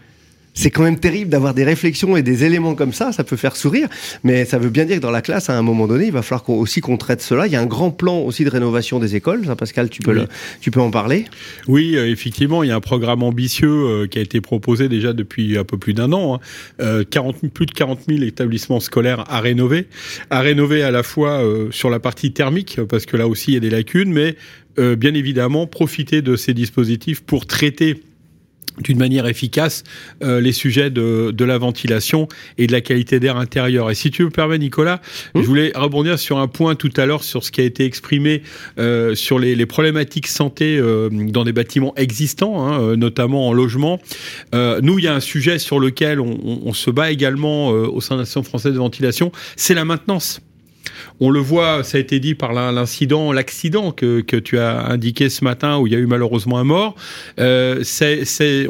[0.60, 3.56] C'est quand même terrible d'avoir des réflexions et des éléments comme ça, ça peut faire
[3.56, 3.88] sourire,
[4.26, 6.22] mais ça veut bien dire que dans la classe, à un moment donné, il va
[6.22, 7.48] falloir qu'on, aussi qu'on traite cela.
[7.48, 10.12] Il y a un grand plan aussi de rénovation des écoles, ça Pascal, tu peux,
[10.12, 10.17] Oui.
[10.19, 10.28] le,
[10.60, 11.24] tu peux en parler?
[11.69, 15.13] Oui, euh, effectivement, il y a un programme ambitieux euh, qui a été proposé déjà
[15.13, 16.36] depuis un peu plus d'un an.
[16.36, 16.39] hein.
[16.82, 19.88] Euh, 40 000 plus de 40 000 établissements scolaires à rénover.
[20.30, 21.41] À rénover à la fois
[21.72, 24.36] sur la partie thermique, parce que là aussi il y a des lacunes, mais
[24.78, 28.02] bien évidemment profiter de ces dispositifs pour traiter
[28.77, 29.84] d'une manière efficace
[30.23, 32.27] euh, les sujets de, de la ventilation
[32.58, 33.89] et de la qualité d'air intérieur.
[33.91, 35.01] Et si tu me permets, Nicolas,
[35.36, 35.41] Mmh.
[35.41, 38.41] je voulais rebondir sur un point tout à l'heure sur ce qui a été exprimé
[38.77, 43.99] euh, sur les, les problématiques santé euh, dans des bâtiments existants, hein, notamment en logement.
[44.53, 48.01] Nous, il y a un sujet sur lequel on, on- on se bat également au
[48.01, 50.41] sein de l'Association française de ventilation, c'est la maintenance.
[51.19, 54.86] On le voit, ça a été dit par l'in- l'incident, l'accident que, que tu as
[54.88, 56.95] indiqué ce matin où il y a eu malheureusement un mort.
[57.39, 57.84] Euh,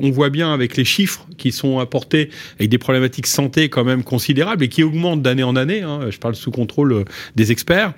[0.01, 4.03] on voit bien avec les chiffres qui sont apportés avec des problématiques santé quand même
[4.03, 5.81] considérables et qui augmentent d'année en année.
[5.81, 7.03] hein, je parle sous contrôle euh,
[7.35, 7.93] des experts.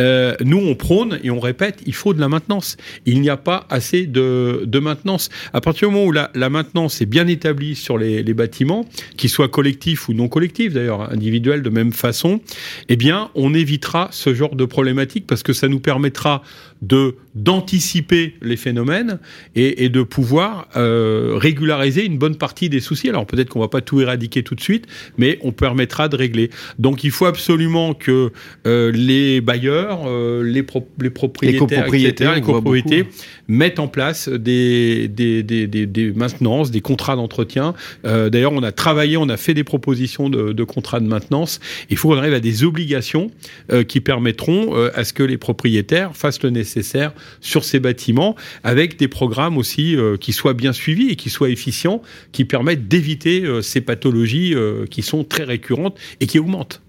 [0.00, 2.76] Euh, nous, on prône et on répète, il faut de la maintenance.
[3.06, 5.28] Il n'y a pas assez de, de maintenance.
[5.52, 8.86] À partir du moment où la, la maintenance est bien établie sur les, les bâtiments,
[9.16, 12.40] qu'ils soient collectifs ou non collectifs, d'ailleurs individuels de même façon,
[12.88, 16.42] eh bien, on évitera évitera ce genre de problématique parce que ça nous permettra
[16.82, 19.20] de d'anticiper les phénomènes
[19.54, 23.08] et, et de pouvoir euh, régulariser une bonne partie des soucis.
[23.08, 26.50] Alors peut-être qu'on va pas tout éradiquer tout de suite, mais on permettra de régler.
[26.80, 28.32] Donc il faut absolument que
[28.66, 33.04] euh, les bailleurs, euh, les, pro les propriétaires, les copropriétaires, etc., les copropriétés
[33.46, 37.74] mettent en place des, des, des, des, des maintenances, des contrats d'entretien.
[38.04, 41.60] D'ailleurs, on a travaillé, on a fait des propositions de, de contrats de maintenance.
[41.90, 43.30] Il faut qu'on arrive à des obligations
[43.80, 48.36] euh, qui permettront euh, à ce que les propriétaires fassent le nécessaire sur ces bâtiments,
[48.62, 52.88] avec des programmes aussi euh, qui soient bien suivis et qui soient efficients, qui permettent
[52.88, 54.54] d'éviter ces pathologies
[54.90, 56.80] qui sont très récurrentes et qui augmentent.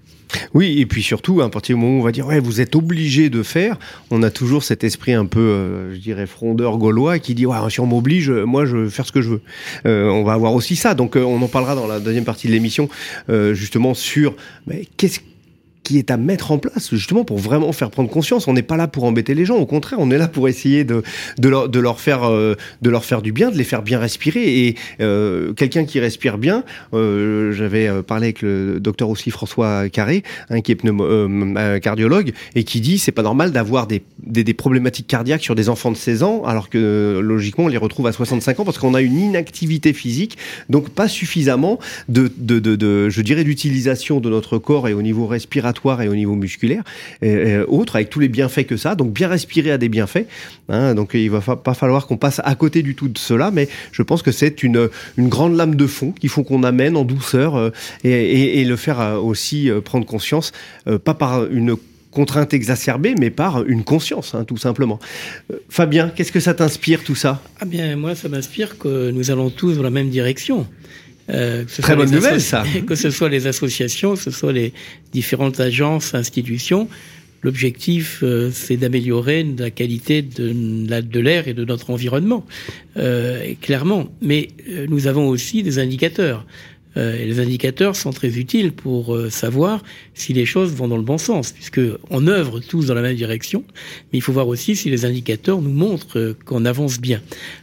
[0.53, 2.75] Oui, et puis surtout, à partir du moment où on va dire, ouais, vous êtes
[2.75, 3.77] obligé de faire,
[4.11, 7.79] on a toujours cet esprit un peu, je dirais, frondeur gaulois qui dit, ouais, si
[7.79, 9.41] on m'oblige, moi, je veux faire ce que je veux.
[9.85, 10.93] On va avoir aussi ça.
[10.93, 12.89] Donc, on en parlera dans la deuxième partie de l'émission,
[13.27, 14.35] justement, sur
[14.67, 15.19] mais qu'est-ce
[15.83, 18.47] qui est à mettre en place justement pour vraiment faire prendre conscience.
[18.47, 20.83] On n'est pas là pour embêter les gens, au contraire, on est là pour essayer
[20.83, 21.03] de,
[21.39, 23.99] de, leur, de, leur, faire, euh, de leur faire du bien, de les faire bien
[23.99, 24.67] respirer.
[24.67, 26.63] Et euh, quelqu'un qui respire bien,
[26.93, 31.79] euh, j'avais euh, parlé avec le docteur aussi François Carré, hein, qui est pneumo, euh,
[31.79, 35.69] cardiologue, et qui dit c'est pas normal d'avoir des, des, des, problématiques cardiaques sur des
[35.69, 38.93] enfants de 16 ans, alors que logiquement on les retrouve à 65 ans parce qu'on
[38.93, 40.37] a une inactivité physique,
[40.69, 45.01] donc pas suffisamment de, de, de, de je dirais, d'utilisation de notre corps et au
[45.01, 45.25] niveau
[46.01, 46.83] et au niveau musculaire,
[47.21, 48.95] et autres, avec tous les bienfaits que ça.
[48.95, 50.25] Donc bien respirer a des bienfaits.
[50.69, 53.67] Hein, donc il va pas falloir qu'on passe à côté du tout de cela, mais
[53.91, 57.03] je pense que c'est une, une grande lame de fond qu'il faut qu'on amène en
[57.03, 57.69] douceur euh,
[58.03, 60.51] et, le faire euh, aussi euh, prendre conscience,
[60.87, 61.75] euh, pas par une
[62.11, 64.99] contrainte exacerbée, mais par une conscience, hein, tout simplement.
[65.51, 67.41] Euh, Fabien, qu'est-ce que ça t'inspire tout ça?
[67.59, 70.67] Ah bien, moi, ça m'inspire que nous allons tous dans la même direction.
[71.29, 72.63] Euh, Très bonne nouvelle, ça.
[72.87, 74.73] Que ce soit les associations, que ce soit les
[75.13, 76.87] différentes agences, institutions,
[77.43, 82.45] l'objectif, euh, c'est d'améliorer la qualité de l'air et de notre environnement,
[82.97, 84.11] euh, clairement.
[84.21, 84.49] Mais
[84.89, 86.45] nous avons aussi des indicateurs.
[86.97, 89.81] Euh, les indicateurs sont très utiles pour euh, savoir
[90.13, 93.15] si les choses vont dans le bon sens, puisque on œuvre tous dans la même
[93.15, 93.63] direction,
[94.11, 97.21] mais il faut voir aussi si les indicateurs nous montrent euh, qu'on avance bien.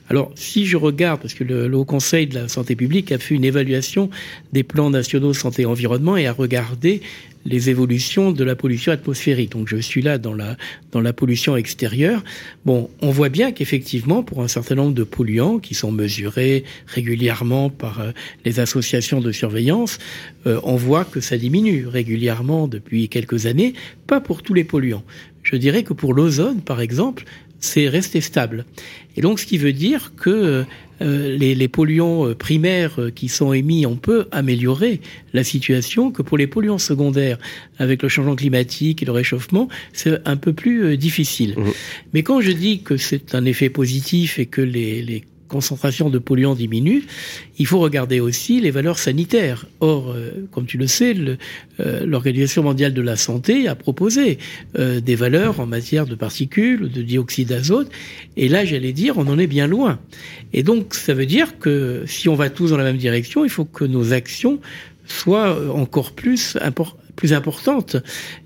[0.09, 3.19] Alors, si je regarde, parce que le, le, Haut Conseil de la santé publique a
[3.19, 4.09] fait une évaluation
[4.53, 7.03] des plans nationaux santé et environnement et a regardé
[7.45, 9.53] les évolutions de la pollution atmosphérique.
[9.53, 10.57] Donc je suis là dans la,
[10.93, 12.25] dans la pollution extérieure.
[12.65, 17.71] Bon, on voit bien qu'effectivement, pour un certain nombre de polluants qui sont mesurés régulièrement
[17.71, 18.11] par euh,
[18.45, 19.99] les associations de surveillance,
[20.47, 23.75] euh, on voit que ça diminue régulièrement depuis quelques années,
[24.07, 25.05] pas pour tous les polluants.
[25.43, 27.25] Je dirais que pour l'ozone, par exemple,
[27.61, 28.65] c'est resté stable.
[29.17, 30.65] Et donc, ce qui veut dire que
[31.01, 35.01] euh, les, les, polluants primaires qui sont émis, on peut améliorer
[35.33, 37.39] la situation, que pour les polluants secondaires,
[37.79, 41.55] avec le changement climatique et le réchauffement, c'est un peu plus euh, difficile.
[41.57, 41.65] Mmh.
[42.15, 46.19] Mais quand je dis que c'est un effet positif et que les, les concentration de
[46.19, 47.05] polluants diminue,
[47.59, 49.67] il faut regarder aussi les valeurs sanitaires.
[49.81, 51.15] Or, euh, comme tu le sais,
[51.79, 54.39] l'Organisation euh, mondiale de la santé a proposé
[54.79, 57.91] euh, des valeurs en matière de particules, de dioxyde d'azote,
[58.37, 59.99] et là, j'allais dire, on en est bien loin.
[60.53, 63.51] Et donc, ça veut dire que si on va tous dans la même direction, il
[63.51, 64.61] faut que nos actions
[65.07, 67.97] soient encore plus, impor plus importantes.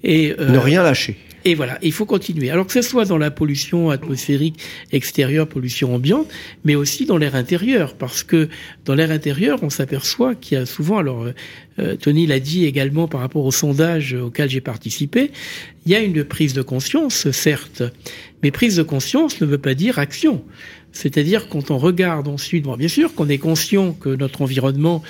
[0.04, 1.18] Ne rien lâcher.
[1.44, 2.50] Et voilà, il faut continuer.
[2.50, 4.60] Alors que ce soit dans la pollution atmosphérique
[4.92, 6.28] extérieure, pollution ambiante,
[6.64, 8.48] mais aussi dans l'air intérieur, parce que
[8.84, 11.26] dans l'air intérieur, on s'aperçoit qu'il y a souvent, alors
[11.78, 15.32] euh, Tony l'a dit également par rapport au sondage auquel j'ai participé,
[15.84, 17.82] il y a une prise de conscience, certes,
[18.42, 20.44] mais prise de conscience ne veut pas dire action.
[20.92, 25.02] C'est-à-dire quand on regarde ensuite, bon, bien sûr qu'on est conscient que notre environnement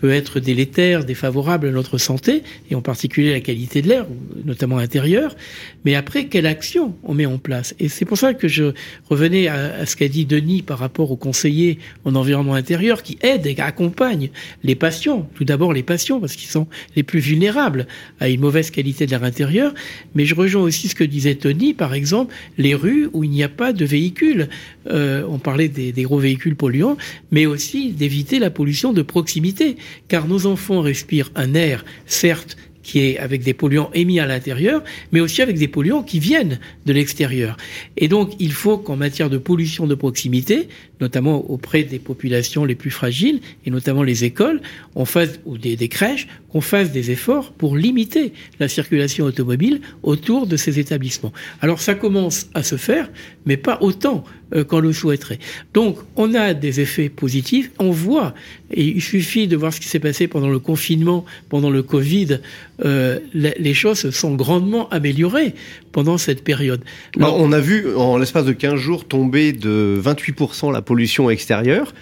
[0.00, 4.06] peut être délétère, défavorable à notre santé, et en particulier la qualité de l'air,
[4.44, 5.36] notamment intérieur,
[5.84, 7.74] mais après, quelle action on met en place?
[7.78, 8.72] Et c'est pour ça que je
[9.08, 13.46] revenais à, ce qu'a dit Denis par rapport aux conseillers en environnement intérieur qui aident
[13.46, 14.30] et accompagnent
[14.62, 17.86] les patients, tout d'abord les patients, parce qu'ils sont les plus vulnérables
[18.20, 19.74] à une mauvaise qualité de l'air intérieur,
[20.14, 23.42] mais je rejoins aussi ce que disait Tony, par exemple, les rues où il n'y
[23.42, 24.48] a pas de véhicules.
[24.90, 26.96] Euh, on parlait des gros véhicules polluants,
[27.30, 29.76] mais aussi d'éviter la pollution de proximité
[30.08, 34.82] car nos enfants respirent un air, certes, qui est avec des polluants émis à l'intérieur,
[35.12, 37.56] mais aussi avec des polluants qui viennent de l'extérieur.
[37.96, 40.68] Et donc, il faut qu'en matière de pollution de proximité,
[41.00, 44.60] notamment auprès des populations les plus fragiles, et notamment les écoles,
[44.94, 49.80] on fasse, ou des, des crèches, qu'on fasse des efforts pour limiter la circulation automobile
[50.02, 51.32] autour de ces établissements.
[51.60, 53.10] Alors ça commence à se faire,
[53.46, 55.38] mais pas autant euh, qu'on le souhaiterait.
[55.74, 58.34] Donc on a des effets positifs, on voit,
[58.72, 62.40] et il suffit de voir ce qui s'est passé pendant le confinement, pendant le Covid,
[62.84, 65.54] euh, les choses se sont grandement améliorées
[65.92, 66.82] pendant cette période.
[67.16, 71.92] Alors, on a vu en l'espace de 15 jours tomber de 28% la pollution extérieure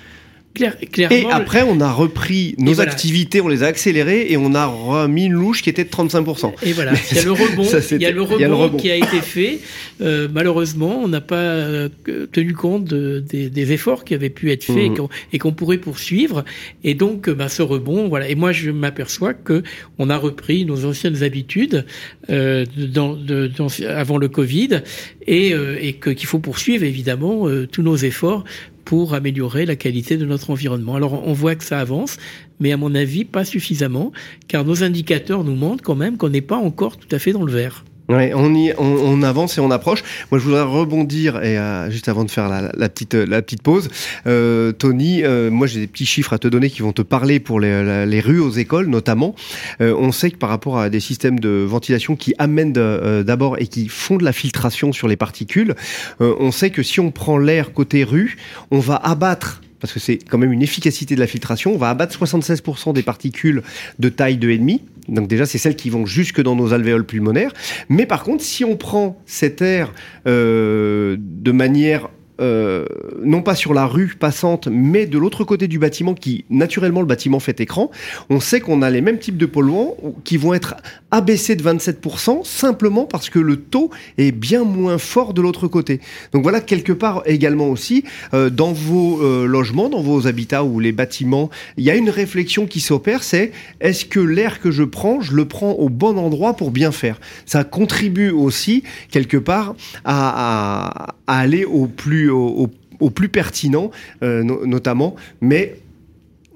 [1.11, 5.27] et après, on a repris nos activités, on les a accélérées et on a remis
[5.27, 6.53] une louche qui était de 35%.
[6.63, 9.21] Et voilà, il y a le rebond, il y a le rebond, qui a été
[9.21, 9.61] fait.
[10.01, 11.89] Euh, malheureusement, on n'a pas euh,
[12.33, 15.07] tenu compte des, efforts qui avaient pu être faits mmh.
[15.33, 16.45] et qu'on pourrait poursuivre.
[16.85, 18.29] Et donc, bah, ce rebond, voilà.
[18.29, 19.63] Et moi, je m'aperçois que
[19.99, 21.85] on a repris nos anciennes habitudes
[22.31, 24.81] euh, dans, de, dans, avant le Covid
[25.27, 28.45] et, euh, et qu'il faut poursuivre évidemment tous nos efforts
[28.89, 30.95] pour améliorer la qualité de notre environnement.
[30.95, 32.17] Alors on voit que ça avance,
[32.59, 34.13] mais à mon avis pas suffisamment,
[34.49, 37.43] car nos indicateurs nous montrent quand même qu'on n'est pas encore tout à fait dans
[37.43, 37.85] le vert.
[38.09, 40.03] On, y, on, avance et on approche.
[40.31, 43.91] Moi, je voudrais rebondir et euh, juste avant de faire la, petite la petite pause,
[44.27, 47.39] euh, Tony, euh, moi j'ai des petits chiffres à te donner qui vont te parler
[47.39, 49.35] pour les, les rues aux écoles notamment.
[49.81, 53.89] on sait que par rapport à des systèmes de ventilation qui amènent d'abord et qui
[53.89, 55.75] font de la filtration sur les particules,
[56.21, 58.39] on sait que si on prend l'air côté rue,
[58.71, 61.75] on va abattre parce que c'est quand même une efficacité de la filtration.
[61.75, 63.63] On va abattre 76% des particules
[63.99, 64.81] de taille 2,5.
[65.09, 67.53] Donc déjà, c'est celles qui vont jusque dans nos alvéoles pulmonaires.
[67.89, 69.93] Mais par contre, si on prend cet air
[70.27, 72.09] euh, de manière
[72.41, 72.85] euh,
[73.23, 77.07] non pas sur la rue passante, mais de l'autre côté du bâtiment, qui naturellement le
[77.07, 77.91] bâtiment fait écran,
[78.31, 80.77] on sait qu'on a les mêmes types de polluants qui vont être
[81.11, 86.01] abaissés de 27% simplement parce que le taux est bien moins fort de l'autre côté.
[86.33, 90.81] Donc voilà quelque part également aussi euh, dans vos euh, logements, dans vos habitats ou
[90.81, 94.85] les bâtiments, il y a une réflexion qui s'opère, c'est est-ce que l'air que je
[94.85, 97.21] prends, je le prends au bon endroit pour bien faire?
[97.47, 99.75] Ça contribue aussi quelque part
[100.05, 102.69] à, à aller au plus au,
[103.11, 103.91] plus pertinent,
[104.23, 105.77] euh, notamment, mais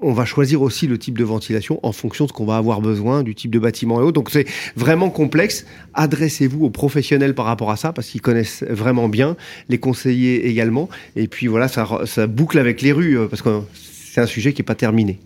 [0.02, 2.80] on va choisir aussi le type de ventilation en fonction de ce qu'on va avoir
[2.80, 4.12] besoin, du type de bâtiment et autres.
[4.12, 5.64] Donc c'est vraiment complexe.
[5.94, 9.37] Adressez-vous aux professionnels par rapport à ça, parce qu'ils connaissent vraiment bien,
[9.68, 10.88] les conseillers également.
[11.14, 14.52] Et puis voilà, ça, ça boucle avec les rues, euh, parce que c'est un sujet
[14.52, 15.20] qui n'est pas terminé.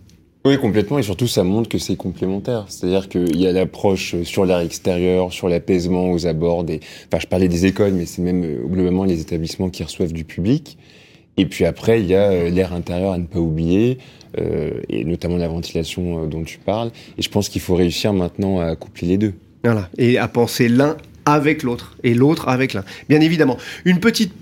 [0.47, 1.01] Oui, complètement.
[1.01, 2.67] Et surtout, ça montre que c'est complémentaire.
[2.69, 6.79] C'est-à-dire qu'il y a l'approche sur l'air extérieur, sur l'apaisement aux abords des...
[7.09, 10.23] Enfin, je parlais des écoles, mais c'est même euh, globalement les établissements qui reçoivent du
[10.23, 10.79] public.
[11.37, 13.99] Et puis après, il y a euh, l'air intérieur à ne pas oublier,
[14.39, 16.93] euh, et notamment la ventilation dont tu parles.
[17.19, 19.35] Et je pense qu'il faut réussir maintenant à coupler les deux.
[19.65, 19.89] Voilà.
[19.99, 22.85] Et à penser l'un avec l'autre, et l'autre avec l'un.
[23.09, 23.57] Bien évidemment.
[23.85, 24.33] Une petite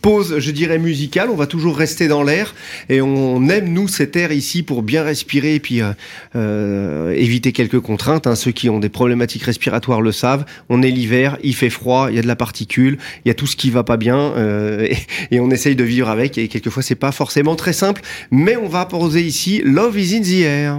[0.00, 1.30] pause, je dirais, musicale.
[1.30, 2.54] On va toujours rester dans l'air
[2.88, 5.92] et on aime, nous, cet air ici pour bien respirer et puis euh,
[6.36, 8.26] euh, éviter quelques contraintes.
[8.26, 8.34] Hein.
[8.34, 10.44] Ceux qui ont des problématiques respiratoires le savent.
[10.68, 13.34] On est l'hiver, il fait froid, il y a de la particule, il y a
[13.34, 14.88] tout ce qui va pas bien euh,
[15.30, 18.02] et, on essaye de vivre avec et quelquefois c'est pas forcément très simple.
[18.30, 20.78] Mais on va poser ici Love is in the air.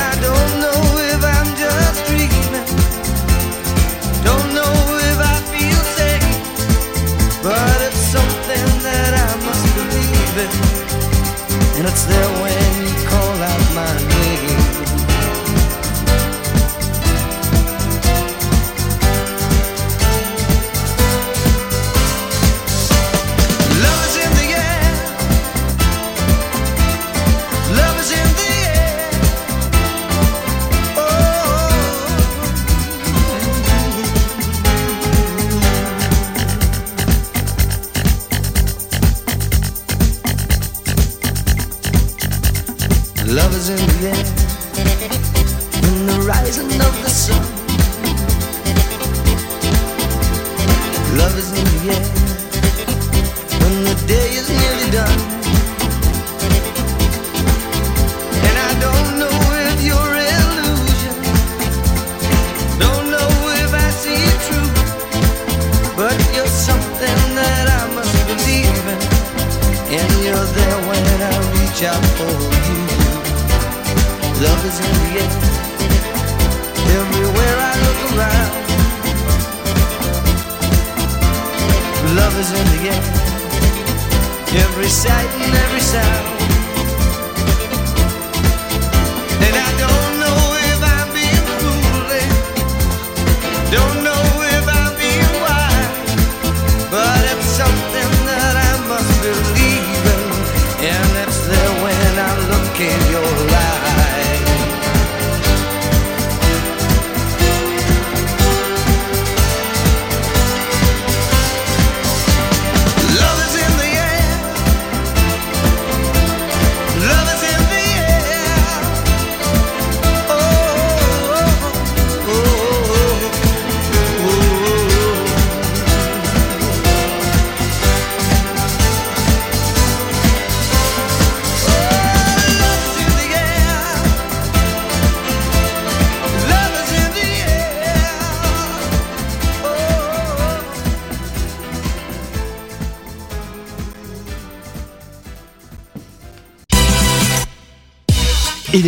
[11.81, 12.60] and it's their way.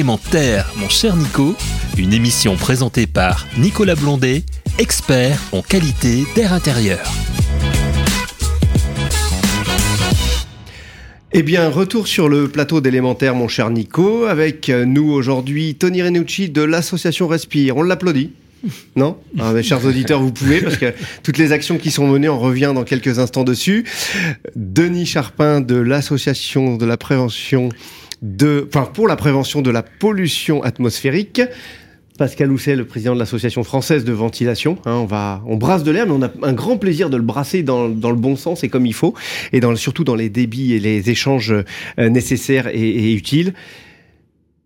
[0.04, 1.56] Élémentaire, mon cher Nico,
[1.98, 4.44] une émission présentée par Nicolas Blondet,
[4.78, 7.10] expert en qualité d'air intérieur.
[11.32, 16.04] Eh bien, retour sur le plateau d'élémentaire, mon cher Nico, avec euh, nous aujourd'hui Tony
[16.04, 17.78] Renucci de l'association Respire.
[17.78, 18.34] On l'applaudit
[18.96, 19.18] non?
[19.40, 22.40] Ah, mes Chers auditeurs, vous pouvez, parce que toutes les actions qui sont menées, on
[22.40, 23.86] revient dans quelques instants dessus.
[24.56, 27.70] Denis Charpin de l'association de la prévention
[28.24, 31.42] de, enfin, pour la prévention de la pollution atmosphérique.
[32.18, 34.78] Pascal Housset, le président de l'association française de ventilation.
[34.86, 37.24] Hein, on va, on brasse de l'air, mais on a un grand plaisir de le
[37.24, 39.14] brasser dans, dans le bon sens et comme il faut,
[39.52, 43.54] et dans, surtout dans les débits et les échanges euh, nécessaires et, et utiles.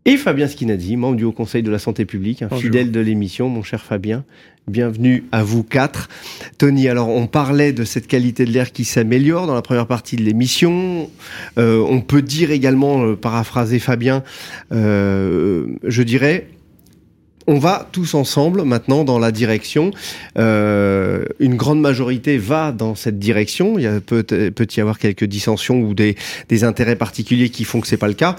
[0.10, 3.50] Et Fabien Skinazzi, membre du Haut Conseil de la Santé publique, un fidèle de l'émission,
[3.50, 4.24] mon cher Fabien.
[4.66, 6.08] Bienvenue à vous quatre.
[6.58, 10.16] Tony, alors on parlait de cette qualité de l'air qui s'améliore dans la première partie
[10.16, 11.10] de l'émission.
[11.58, 14.24] Euh, on peut dire également, euh, paraphraser Fabien,
[14.72, 16.48] euh, je dirais,
[17.48, 19.92] on va tous ensemble maintenant dans la direction.
[20.38, 23.80] Euh, une grande majorité va dans cette direction.
[23.80, 26.18] Il y a, peut, peut y avoir quelques dissensions ou des,
[26.50, 28.36] des intérêts particuliers qui font que c'est pas le cas.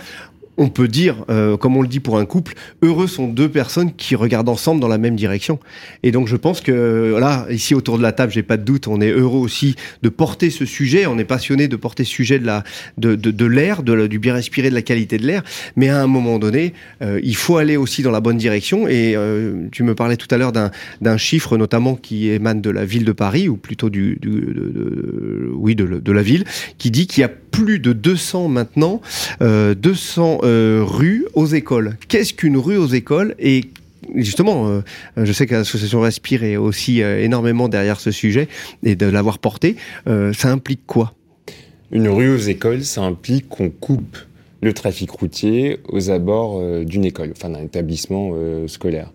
[0.61, 3.93] On peut dire, euh, comme on le dit pour un couple, heureux sont deux personnes
[3.95, 5.61] qui regardent ensemble dans la même direction.
[6.03, 8.89] Et donc je pense que là, ici autour de la table, j'ai pas de doute,
[8.89, 11.07] on est heureux aussi de porter ce sujet.
[11.07, 12.65] On est passionné de porter ce sujet de la
[12.99, 15.45] de, de, de l'air, de, du bien respirer, de la qualité de l'air.
[15.77, 18.89] Mais à un moment donné, euh, il faut aller aussi dans la bonne direction.
[18.89, 22.71] Et euh, tu me parlais tout à l'heure d'un d'un chiffre notamment qui émane de
[22.71, 26.45] la ville de Paris, ou plutôt du, du- de, oui de, de la ville,
[26.79, 27.29] qui dit qu'il y a
[27.59, 29.01] plus de 200 maintenant,
[29.43, 31.97] euh, 200 euh, rues aux écoles.
[32.09, 33.65] Qu'est-ce qu'une rue aux écoles et
[34.15, 34.81] Justement, euh,
[35.19, 38.49] je sais que l'association Respire est aussi euh, énormément derrière ce sujet
[38.83, 39.77] et de l'avoir porté.
[40.07, 41.13] Euh, ça implique quoi?
[41.91, 44.17] Une rue aux écoles, ça implique qu'on coupe
[44.63, 49.13] le trafic routier aux abords euh, d'une école, enfin d'un établissement euh, scolaire.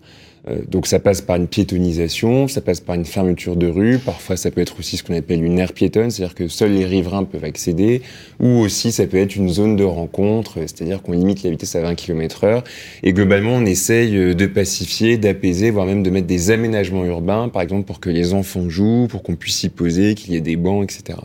[0.48, 4.36] Euh, donc ça passe par une piétonisation, ça passe par une fermeture de rue, parfois
[4.36, 7.24] ça peut être aussi ce qu'on appelle une aire piétonne, c'est-à-dire que seuls les riverains
[7.24, 8.02] peuvent accéder,
[8.40, 11.80] ou aussi ça peut être une zone de rencontre, c'est-à-dire qu'on limite la vitesse à
[11.80, 12.64] 20 km heure,
[13.02, 17.48] et globalement on essaye euh, de pacifier, d'apaiser, voire même de mettre des aménagements urbains,
[17.48, 20.42] par exemple pour que les enfants jouent, pour qu'on puisse s'y poser, qu'il y ait
[20.42, 21.18] des bancs, etc.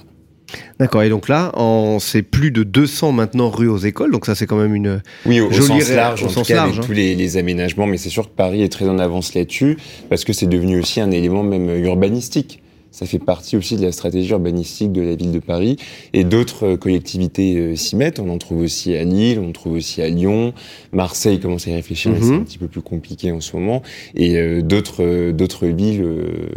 [0.79, 1.03] D'accord.
[1.03, 1.51] Et donc là,
[1.99, 4.11] c'est plus de 200 maintenant rues aux écoles.
[4.11, 5.01] Donc ça, c'est quand même une.
[5.25, 6.85] Oui, au, au Jolie sens ré- large, au en sens tout cas, large, avec hein.
[6.87, 9.77] tous les, les aménagements, mais c'est sûr que Paris est très en avance là-dessus,
[10.09, 12.61] parce que c'est devenu aussi un élément même urbanistique.
[12.91, 15.77] Ça fait partie aussi de la stratégie urbanistique de la ville de Paris.
[16.13, 18.19] Et d'autres euh, collectivités euh, s'y mettent.
[18.19, 20.53] On en trouve aussi à Lille, on en trouve aussi à Lyon.
[20.91, 22.23] Marseille commence à y réfléchir, mais Mhm.
[22.25, 23.83] c'est un petit peu plus compliqué en ce moment.
[24.15, 26.49] Et euh, d'autres euh, d'autres villes, euh,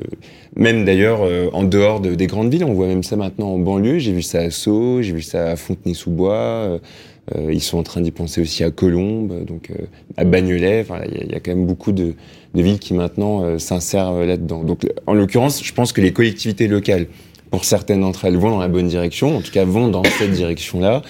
[0.56, 1.20] même d'ailleurs
[1.54, 3.98] en dehors de- des grandes villes, on voit même ça maintenant en banlieue.
[3.98, 6.80] J'ai vu ça à Sceaux, j'ai vu ça à Fontenay-sous-Bois.
[7.50, 9.70] ils sont en train d'y penser aussi à Colombes, donc
[10.16, 10.80] à Bagnolet.
[10.80, 12.14] Enfin, y, il y a quand même beaucoup de,
[12.54, 14.62] de villes qui maintenant euh, s'insèrent là-dedans.
[14.62, 17.06] Donc, en l'occurrence, je pense que les collectivités locales,
[17.50, 19.36] pour certaines d'entre elles, vont dans la bonne direction.
[19.36, 21.02] En tout cas, vont dans cette direction-là.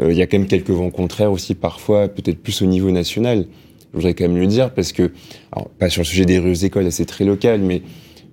[0.00, 2.90] Euh, Il y a quand même quelques vents contraires aussi, parfois, peut-être plus au niveau
[2.90, 3.46] national.
[3.92, 5.10] Je voudrais quand même le dire parce que,
[5.52, 7.82] alors, pas sur le sujet des rues écoles, c'est très local, mais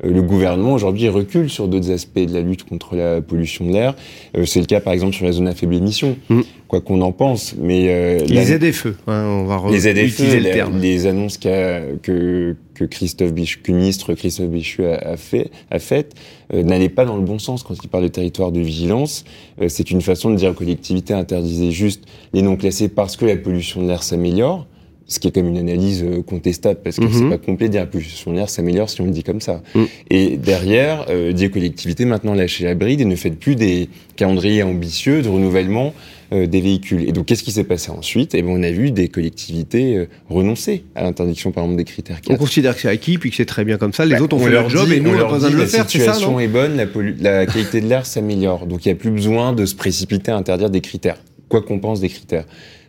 [0.04, 3.96] le gouvernement aujourd'hui recule sur d'autres aspects de la lutte contre la pollution de l'air.
[4.38, 6.42] Euh, c'est le cas par exemple sur la zone à faible émission, Mm.
[6.68, 7.56] quoi qu'on en pense.
[7.60, 10.80] Mais euh, Les aides-feux, hein, on va les ZFE, le les, terme.
[10.80, 15.80] les annonces qu'a- que, que Christophe Bichu, que ministre Christophe Bichu a, a fait, a
[15.80, 16.14] faites,
[16.54, 19.24] euh, n'allaient pas dans le bon sens quand il parle de territoire de vigilance.
[19.62, 23.26] Euh, c'est une façon de dire aux collectivités interdisez juste les non classés parce que
[23.26, 24.66] la pollution de l'air s'améliore.
[25.06, 27.12] Ce qui est comme une analyse euh, contestable parce que Mhm.
[27.14, 29.42] c'est pas complet de dire la pollution de l'air s'améliore si on le dit comme
[29.42, 29.62] ça.
[29.76, 29.84] Mm.
[30.10, 34.64] Et derrière, euh, aux collectivités maintenant lâchez la bride et ne faites plus des calendriers
[34.64, 35.94] ambitieux de renouvellement
[36.32, 37.08] euh, des véhicules.
[37.08, 38.34] Et donc, qu'est-ce qui s'est passé ensuite?
[38.34, 42.18] Eh ben, on a vu des collectivités euh, renoncer à l'interdiction, par exemple, des critères
[42.26, 42.40] On 4.
[42.40, 44.06] considère que c'est acquis, puis que c'est très bien comme ça.
[44.06, 45.34] Les Bah, autres ont on fait leur leur job dit- et nous, on n'a pas
[45.34, 46.86] besoin de le faire, La situation non est bonne, la,
[47.20, 48.66] la qualité de l'air s'améliore.
[48.68, 51.18] Donc, il n'y a plus besoin de se précipiter à interdire des critères,
[51.50, 52.46] quoi qu'on pense des critères.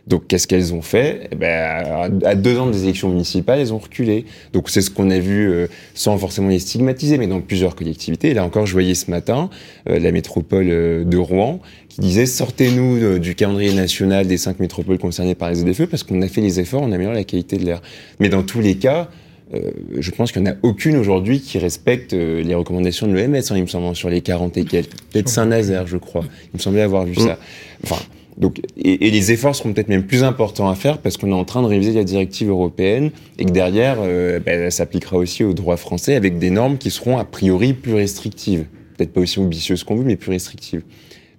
[0.07, 1.29] Donc, qu'est-ce qu'elles ont fait?
[1.31, 4.25] Eh ben, à deux ans des élections municipales, elles ont reculé.
[4.53, 8.29] Donc, c'est ce qu'on a vu, euh, sans forcément les stigmatiser, mais dans plusieurs collectivités.
[8.29, 9.49] Et là encore, je voyais ce matin
[9.89, 14.59] euh, la métropole euh, de Rouen qui disait sortez-nous euh, du calendrier national des cinq
[14.59, 17.57] métropoles concernées par les ZFE parce qu'on a fait les efforts, on améliore la qualité
[17.57, 17.81] de l'air.
[18.19, 19.09] Mais dans tous les cas,
[19.53, 23.13] euh, je pense qu'il n'y en a aucune aujourd'hui qui respecte euh, les recommandations de
[23.13, 24.91] l'OMS, hein, il me semble, sur les 40 et quelques.
[25.11, 26.23] Peut-être Saint-Nazaire, je crois.
[26.53, 27.25] Il me semblait avoir vu Mm.
[27.27, 27.37] ça.
[27.83, 28.01] Enfin,
[28.37, 31.33] donc, et, et les efforts seront peut-être même plus importants à faire parce qu'on est
[31.33, 35.43] en train de réviser la directive européenne et que derrière, euh, ben, ça s'appliquera aussi
[35.43, 38.65] au droit français avec des normes qui seront a priori plus restrictives.
[38.97, 40.81] Peut-être pas aussi ambitieuses qu'on veut, mais plus restrictives.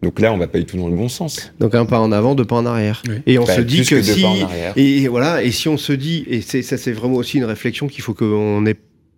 [0.02, 1.52] Donc là, on va pas du tout dans le bon sens.
[1.58, 3.02] Donc un pas en avant, deux pas en arrière.
[3.08, 3.14] Oui.
[3.26, 4.72] Et on Bah, se dit que, que deux si pas en arrière.
[4.76, 8.02] et voilà, et si on se dit et ça c'est vraiment aussi une réflexion qu'il
[8.02, 8.76] faut qu'on ait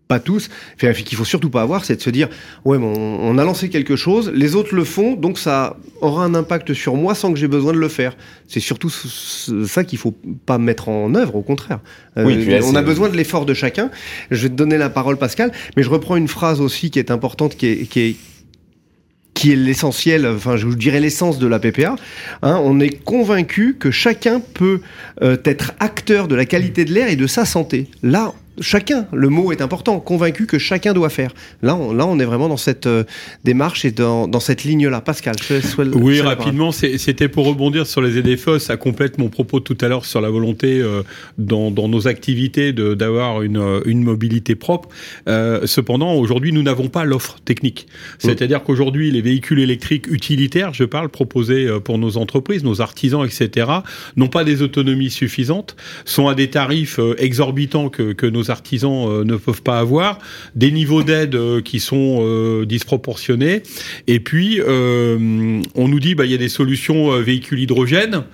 [0.08, 0.48] pas tous,
[0.78, 2.28] qu'il faut surtout pas avoir, c'est de se dire
[2.64, 6.34] ouais, mais on, a lancé quelque chose, les autres le font, donc ça aura un
[6.34, 8.16] impact sur moi sans que j'ai besoin de le faire.
[8.48, 10.14] C'est surtout ça qu'il faut
[10.46, 11.80] pas mettre en œuvre, au contraire.
[12.16, 13.90] Euh, Oui, on a besoin de l'effort de chacun.
[14.30, 17.10] Je vais te donner la parole, Pascal, mais je reprends une phrase aussi qui est
[17.10, 18.16] importante, qui est, qui est
[19.34, 21.94] qui est l'essentiel, enfin je vous dirais l'essence de la PPA.
[22.42, 24.80] Hein, on est convaincu que chacun peut
[25.22, 27.86] euh, être acteur de la qualité de l'air et de sa santé.
[28.02, 31.32] Là, chacun, le mot est important, convaincu que chacun doit faire.
[31.62, 33.04] Là, on, là, on est vraiment dans cette euh,
[33.44, 35.00] démarche et dans, dans cette ligne-là.
[35.00, 39.60] Pascal, je je Oui, rapidement, c'était pour rebondir sur les ZFE, ça complète mon propos
[39.60, 41.02] tout à l'heure sur la volonté euh,
[41.38, 44.88] dans, dans nos activités d'avoir une, euh, une mobilité propre.
[45.28, 47.86] Euh, cependant, aujourd'hui, nous n'avons pas l'offre technique.
[48.18, 53.66] C'est-à-dire qu'aujourd'hui, les véhicules électriques utilitaires, je parle, proposés pour nos entreprises, nos artisans, etc.,
[54.16, 59.24] n'ont pas des autonomies suffisantes, sont à des tarifs exorbitants que, que nos artisans euh,
[59.24, 60.18] ne peuvent pas avoir,
[60.54, 63.62] des niveaux d'aide euh, qui sont euh, disproportionnés,
[64.06, 68.24] et puis on nous dit bah il y a des solutions véhicules hydrogène.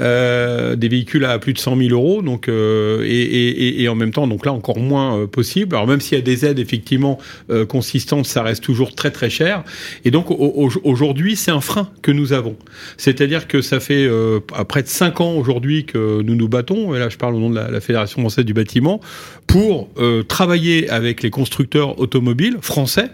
[0.00, 3.94] Euh, des véhicules à plus de 100 000 euros, donc euh, et, et, et- en
[3.94, 5.74] même temps, donc là encore moins euh, possible.
[5.76, 7.18] Alors même s'il y a des aides effectivement
[7.50, 9.64] euh, consistantes, ça reste toujours très très cher.
[10.04, 12.56] Et donc au- au- aujourd'hui, c'est un frein que nous avons.
[12.96, 16.94] C'est-à-dire que ça fait euh, près de 5 ans aujourd'hui que nous nous battons.
[16.94, 19.00] Et là, je parle au nom de la, la Fédération française du bâtiment
[19.46, 19.88] pour
[20.28, 23.08] travailler avec les constructeurs automobiles français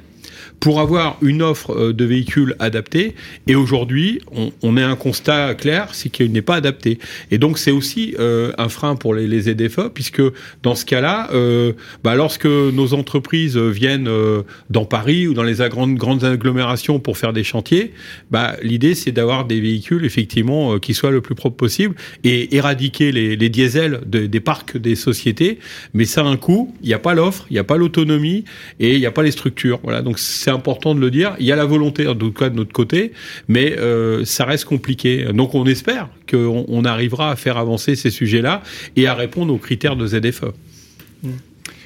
[0.60, 3.14] pour avoir une offre euh, de véhicules adaptés.
[3.46, 6.98] Et aujourd'hui, on, on a un constat clair, c'est qu'il n'est pas adapté.
[7.30, 10.22] Et donc, c'est aussi euh, un frein pour les, les ZFE, puisque
[10.62, 15.56] dans ce cas-là, euh, bah, lorsque nos entreprises viennent euh, dans Paris ou dans les
[15.68, 17.92] grandes, grandes agglomérations pour faire des chantiers,
[18.30, 21.94] bah, l'idée, c'est d'avoir des véhicules, effectivement, euh, qui soient le plus propres possible
[22.24, 25.58] et éradiquer les, les diesels de- des parcs des sociétés.
[25.92, 28.44] Mais ça a un coût, il n'y a pas l'offre, il n'y a pas l'autonomie
[28.80, 29.80] et il n'y a pas les structures.
[29.82, 31.36] Voilà, donc c'est important de le dire.
[31.38, 33.12] Il y a la volonté, en tout cas de notre côté,
[33.48, 35.26] mais euh, ça reste compliqué.
[35.34, 38.62] Donc on espère qu'on on arrivera à faire avancer ces sujets-là
[38.96, 40.06] et à répondre aux critères de.
[40.06, 40.52] ZFE.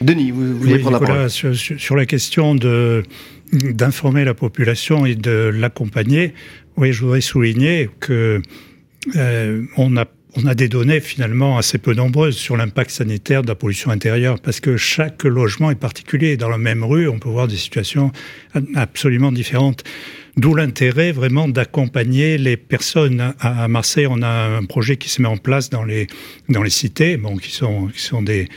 [0.00, 1.30] Denis, vous, Oui, prendre la parole?
[1.30, 3.02] sur la question de
[3.52, 6.34] d'informer la population et de l'accompagner,
[6.76, 8.42] oui, je voudrais souligner que
[9.16, 10.04] euh, on a
[10.36, 14.38] on a des données finalement assez peu nombreuses sur l'impact sanitaire de la pollution intérieure
[14.40, 16.36] parce que chaque logement est particulier.
[16.36, 18.12] Dans la même rue, on peut voir des situations
[18.74, 19.84] absolument différentes.
[20.36, 23.34] D'où l'intérêt vraiment d'accompagner les personnes.
[23.40, 26.06] À Marseille, on a un projet qui se met en place dans les,
[26.48, 28.48] dans les cités, bon, qui sont, qui sont des,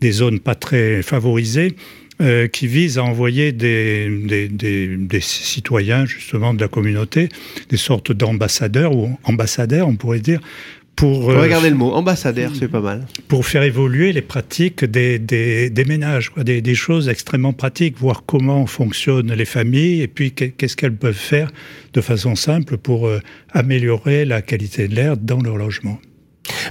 [0.00, 1.76] des zones pas très favorisées,
[2.20, 7.30] euh, qui vise à envoyer des, des, des, des citoyens justement de la communauté,
[7.70, 10.40] des sortes d'ambassadeurs ou ambassadeurs, on pourrait dire,
[10.96, 13.06] pour euh, Regardez le mot, ambassadeur, c'est pas mal.
[13.28, 17.98] pour faire évoluer les pratiques des, des, des ménages, quoi, des, des choses extrêmement pratiques,
[17.98, 21.50] voir comment fonctionnent les familles et puis qu'est- qu'est-ce qu'elles peuvent faire
[21.94, 23.20] de façon simple pour euh,
[23.52, 25.98] améliorer la qualité de l'air dans leur logement.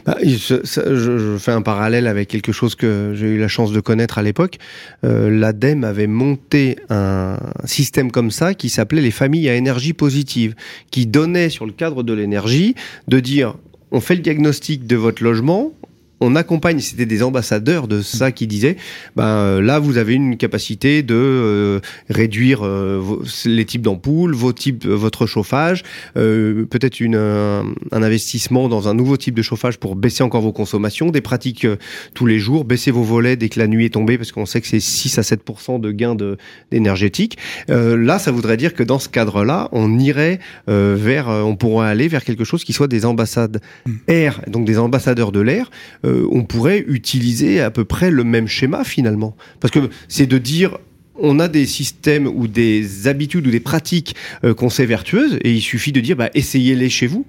[0.05, 4.17] Bah, je fais un parallèle avec quelque chose que j'ai eu la chance de connaître
[4.17, 4.57] à l'époque.
[5.05, 10.55] Euh, L'ADEME avait monté un système comme ça qui s'appelait les familles à énergie positive,
[10.91, 12.75] qui donnait sur le cadre de l'énergie
[13.07, 13.55] de dire
[13.91, 15.73] on fait le diagnostic de votre logement.
[16.21, 18.77] On accompagne, c'était des ambassadeurs de ça qui disaient,
[19.15, 24.35] ben euh, là vous avez une capacité de euh, réduire euh, vos- les types d'ampoules,
[24.35, 25.83] vos types, votre chauffage,
[26.17, 27.61] euh, peut-être une, un,
[27.91, 31.65] un investissement dans un nouveau type de chauffage pour baisser encore vos consommations, des pratiques
[32.13, 34.61] tous les jours, baisser vos volets dès que la nuit est tombée, parce qu'on sait
[34.61, 36.37] que c'est 6 à 7% de gains de-
[36.71, 37.37] d'énergétique.
[37.67, 42.23] Là, ça voudrait dire que dans ce cadre-là, on irait vers, on pourrait aller vers
[42.23, 43.59] quelque chose qui soit des ambassades
[44.07, 45.71] air, donc des ambassadeurs de l'air.
[46.11, 50.37] Euh, on pourrait utiliser à peu près le même schéma finalement, parce que c'est de
[50.37, 50.77] dire
[51.23, 55.51] on a des systèmes ou des habitudes ou des pratiques euh, qu'on sait vertueuses et
[55.51, 57.25] il suffit de dire bah, essayez-les chez vous.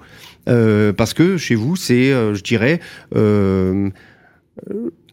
[0.48, 2.80] Euh, parce que chez vous c'est je dirais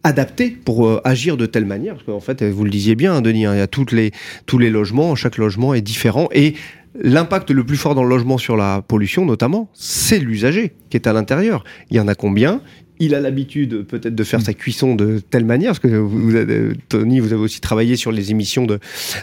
[0.02, 1.94] adapté pour agir de telle manière.
[1.94, 4.12] Parce qu'en fait vous le disiez bien hein, Denis hein, il y a les
[4.46, 6.54] tous les logements chaque logement est différent et
[6.98, 11.06] L'impact le plus fort dans le logement sur la pollution, notamment, c'est l'usager qui est
[11.06, 11.62] à l'intérieur.
[11.90, 12.62] Il y en a combien?
[13.00, 16.34] Il a l'habitude peut-être de faire sa cuisson de telle manière, parce que vous, vous
[16.36, 18.78] avez- Tony, vous avez aussi travaillé sur les émissions de,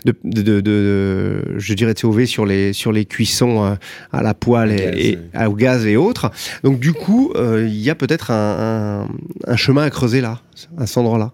[0.05, 3.75] de, de, de- de- je dirais de COV sur les sur les cuissons euh,
[4.11, 5.17] à la poêle et, Gaz, et- oui.
[5.33, 6.31] à- au gaz et autres.
[6.63, 10.41] Donc du coup, euh, il y a peut-être un, un, un chemin à creuser là,
[10.77, 11.33] à cet endroit-là,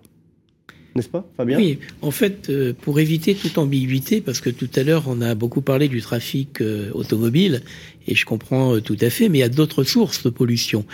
[0.96, 1.58] n'est-ce pas, Fabien?
[1.58, 5.34] Oui, en fait, euh, pour éviter toute ambiguïté, parce que tout à l'heure on a
[5.34, 7.62] beaucoup parlé du trafic euh, automobile,
[8.08, 10.86] et je comprends euh, tout à fait, mais il y a d'autres sources de pollution.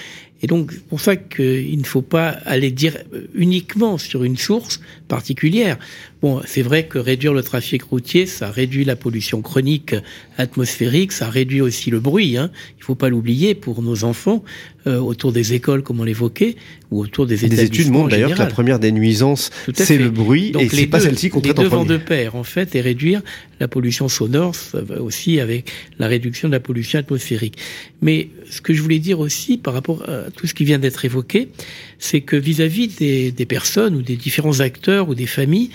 [0.41, 2.97] Et donc, c'est pour ça qu'il ne faut pas aller dire
[3.35, 4.79] uniquement sur une source
[5.09, 5.77] particulière.
[6.21, 9.95] Bon, c'est vrai que réduire le trafic routier, ça réduit la pollution chronique
[10.37, 12.37] atmosphérique, ça réduit aussi le bruit.
[12.37, 12.51] Hein.
[12.77, 14.43] Il faut pas l'oublier pour nos enfants
[14.87, 16.55] euh, autour des écoles, comme on l'évoquait,
[16.91, 19.97] ou autour des Des établissements études montrent en d'ailleurs que la première des nuisances, c'est
[19.97, 21.97] le bruit, Donc et c'est pas deux- celle-ci qu'on les traite en deux vont premier.
[21.99, 23.21] de pair, en fait, et réduire
[23.59, 25.69] la pollution sonore, ça va aussi avec
[25.99, 27.57] la réduction de la pollution atmosphérique.
[28.01, 31.05] Mais ce que je voulais dire aussi par rapport à tout ce qui vient d'être
[31.05, 31.49] évoqué,
[31.99, 35.69] c'est que vis-à-vis des, des personnes ou des différents acteurs ou des familles,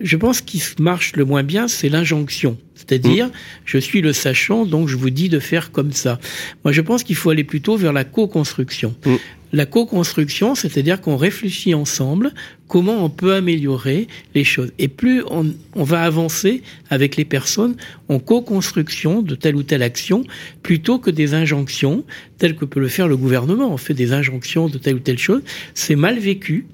[0.00, 2.56] je pense qu'il marche le moins bien, c'est l'injonction.
[2.74, 3.30] C'est-à-dire,
[3.64, 6.18] je suis le sachant, donc je vous dis de faire comme ça.
[6.64, 8.94] Moi, je pense qu'il faut aller plutôt vers la co-construction.
[9.06, 9.14] Mm.
[9.52, 12.32] La co-construction, c'est-à-dire qu'on réfléchit ensemble
[12.72, 14.72] comment on peut améliorer les choses.
[14.78, 17.76] Et plus on, on va avancer avec les personnes
[18.08, 20.24] en co-construction de telle ou telle action,
[20.62, 22.02] plutôt que des injonctions,
[22.38, 23.72] telles que peut le faire le gouvernement.
[23.72, 25.42] On fait des injonctions de telle ou telle chose,
[25.74, 26.66] c'est mal vécu.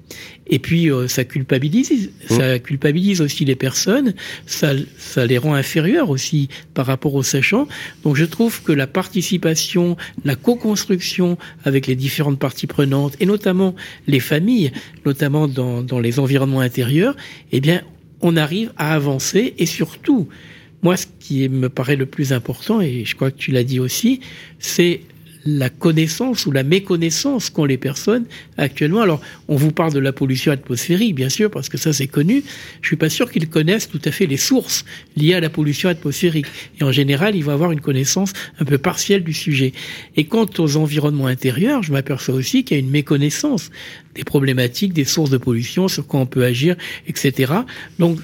[0.47, 4.15] Et puis euh, ça culpabilise, ça culpabilise aussi les personnes,
[4.47, 7.67] ça, ça les rend inférieurs aussi par rapport aux sachants.
[8.03, 12.65] Donc je trouve que la participation, la co-construction avec les différentes parties
[13.19, 13.75] et notamment
[14.07, 14.71] les familles,
[15.05, 17.15] notamment dans, dans les environnements intérieurs,
[17.51, 17.81] eh bien
[18.21, 19.53] on arrive à avancer.
[19.57, 20.27] Et surtout,
[20.81, 23.79] moi ce qui me paraît le plus important et je crois que tu l'as dit
[23.79, 24.21] aussi,
[24.59, 25.01] c'est
[25.57, 28.25] la connaissance ou la méconnaissance qu'ont les personnes
[28.57, 29.01] actuellement.
[29.01, 32.43] Alors, on vous parle de la pollution atmosphérique, bien sûr, parce que ça c'est connu.
[32.81, 34.85] Je suis pas sûr qu'ils connaissent tout à fait les sources
[35.15, 36.47] liées à la pollution atmosphérique.
[36.79, 39.73] Et en général, ils vont avoir une connaissance un peu partielle du sujet.
[40.15, 43.71] Et quant aux environnements intérieurs, je m'aperçois aussi qu'il y a une méconnaissance
[44.15, 46.75] des problématiques, des sources de pollution, sur quoi on peut agir,
[47.07, 47.53] etc.
[47.99, 48.19] Donc,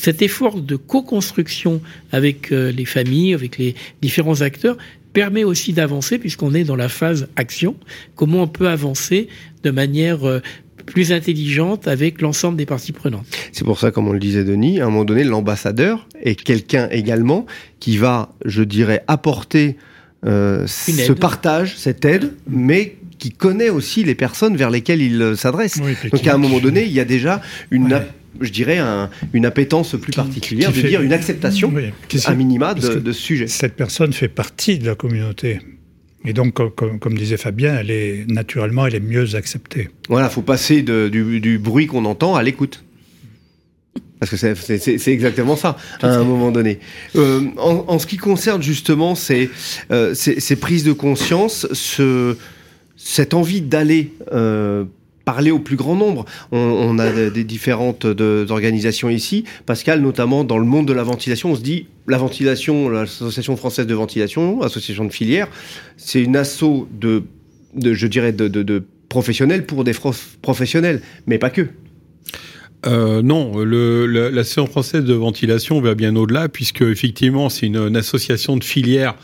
[0.00, 4.78] cet effort de co-construction avec euh, les familles, avec les différents acteurs,
[5.12, 7.76] permet aussi d'avancer puisqu'on est dans la phase action.
[8.16, 9.28] Comment on peut avancer
[9.62, 10.40] de manière euh,
[10.86, 13.26] plus intelligente avec l'ensemble des parties prenantes?
[13.52, 16.88] C'est pour ça, comme on le disait Denis, à un moment donné, l'ambassadeur est quelqu'un
[16.90, 17.46] également
[17.78, 19.76] qui va, je dirais, apporter
[20.26, 25.36] euh, ce partage, cette aide, mais qui connaît aussi les personnes vers lesquelles il euh,
[25.36, 25.78] s'adresse.
[25.82, 27.40] Oui, Donc à un moment donné, il y a déjà
[27.70, 28.06] une, Ouais.
[28.40, 32.20] Je dirais, un- une appétence plus particulière, qui de fait- dire une acceptation Oui, qui-
[32.26, 33.46] à minima de, de ce sujet.
[33.46, 35.60] Cette personne fait partie de la communauté.
[36.24, 39.88] Et donc, comme, disait Fabien, elle est naturellement, elle est mieux acceptée.
[40.08, 42.84] Voilà, faut passer de- du, du bruit qu'on entend à l'écoute.
[44.18, 46.78] Parce que c'est- exactement ça, à un moment donné.
[47.16, 49.48] Euh, en, en ce qui concerne justement ces,
[49.90, 52.36] euh, ces, ces prises de conscience, ce,
[52.98, 54.84] cette envie d'aller euh,
[55.32, 56.24] parler au plus grand nombre.
[56.50, 58.04] On, a des- différentes
[58.58, 59.44] organisations ici.
[59.64, 63.86] Pascal, notamment dans le monde de la ventilation, on se dit la ventilation, l'association française
[63.86, 65.46] de ventilation, association de filière,
[65.96, 67.22] c'est une asso de,
[68.02, 69.94] je dirais, de, professionnels pour des
[70.42, 71.66] professionnels, mais pas que.
[72.86, 77.76] Euh, non, le, le- l'Association française de ventilation va bien au-delà, puisque effectivement, c'est une,
[77.76, 79.14] une association de filière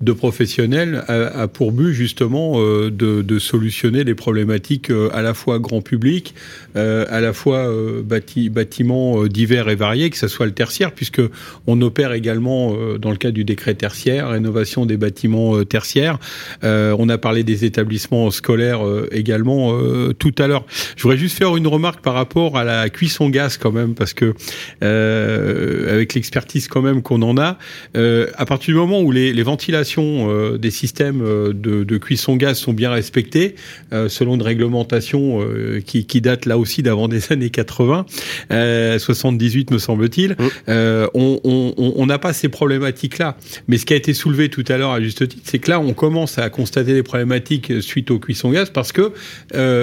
[0.00, 5.34] de professionnels a, pour but justement euh, de, de solutionner les problématiques euh, à la
[5.34, 6.34] fois grand public,
[6.76, 10.52] euh, à la fois euh, bâti, bâtiments euh, divers et variés, que ce soit le
[10.52, 11.22] tertiaire, puisque
[11.66, 16.18] on opère également euh, dans le cadre du décret tertiaire, rénovation des bâtiments tertiaires.
[16.62, 18.80] On a parlé des établissements scolaires
[19.12, 19.78] également
[20.18, 20.64] tout à l'heure.
[20.96, 24.12] Je voudrais juste faire une remarque par rapport à la cuisson gaz quand même, parce
[24.14, 24.34] que
[24.80, 27.58] avec l'expertise quand même qu'on en a,
[27.94, 32.36] à partir du moment où les, les ventilations euh, des systèmes euh, de, de cuisson
[32.36, 33.54] gaz sont bien respectées,
[33.92, 35.44] euh, selon une réglementation
[35.86, 38.06] qui, qui date là aussi d'avant des années 80,
[38.50, 41.06] euh, 78 me semble-t-il, Mm.
[41.14, 43.36] on n'a pas ces problématiques-là.
[43.68, 45.80] Mais ce qui a été soulevé tout à l'heure à juste titre, c'est que là,
[45.80, 49.12] on commence à constater des problématiques suite aux cuissons gaz parce que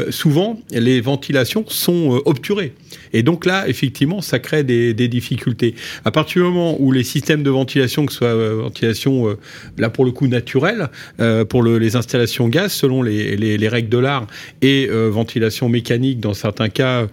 [0.10, 2.74] souvent, les ventilations sont obturées.
[3.14, 5.76] Et donc là, effectivement, ça crée des, des difficultés.
[6.06, 9.38] À partir du moment où les systèmes de ventilation, que ce soit euh, ventilation, euh,
[9.78, 10.90] là pour le coup naturelle,
[11.20, 14.28] euh, pour le- les installations gaz, selon les, les- les règles de l'art,
[14.62, 17.08] et ventilation mécanique dans certains cas,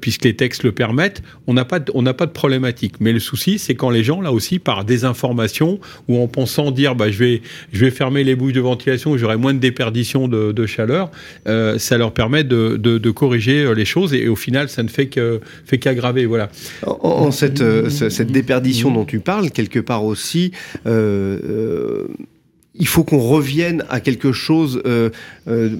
[0.00, 2.94] puisque les textes le permettent, on n'a pas, de- on n'a pas de problématique.
[3.00, 5.78] Mais le souci, c'est quand les gens, là aussi, par désinformation
[6.08, 7.42] ou en pensant dire, bah, je vais,
[7.72, 11.10] je vais fermer les bouches de ventilation, j'aurai moins de déperdition de, de chaleur,
[11.46, 15.06] ça leur permet de, de- de corriger les choses et, au final, ça ne fait
[15.06, 16.26] que fait qu'aggraver.
[16.26, 16.50] Voilà.
[16.86, 20.52] En, cette, euh, ce- cette déperdition dont tu parles, quelque part aussi,
[20.86, 22.08] euh, euh,
[22.74, 25.10] il faut qu'on revienne à quelque chose, euh,
[25.46, 25.70] euh,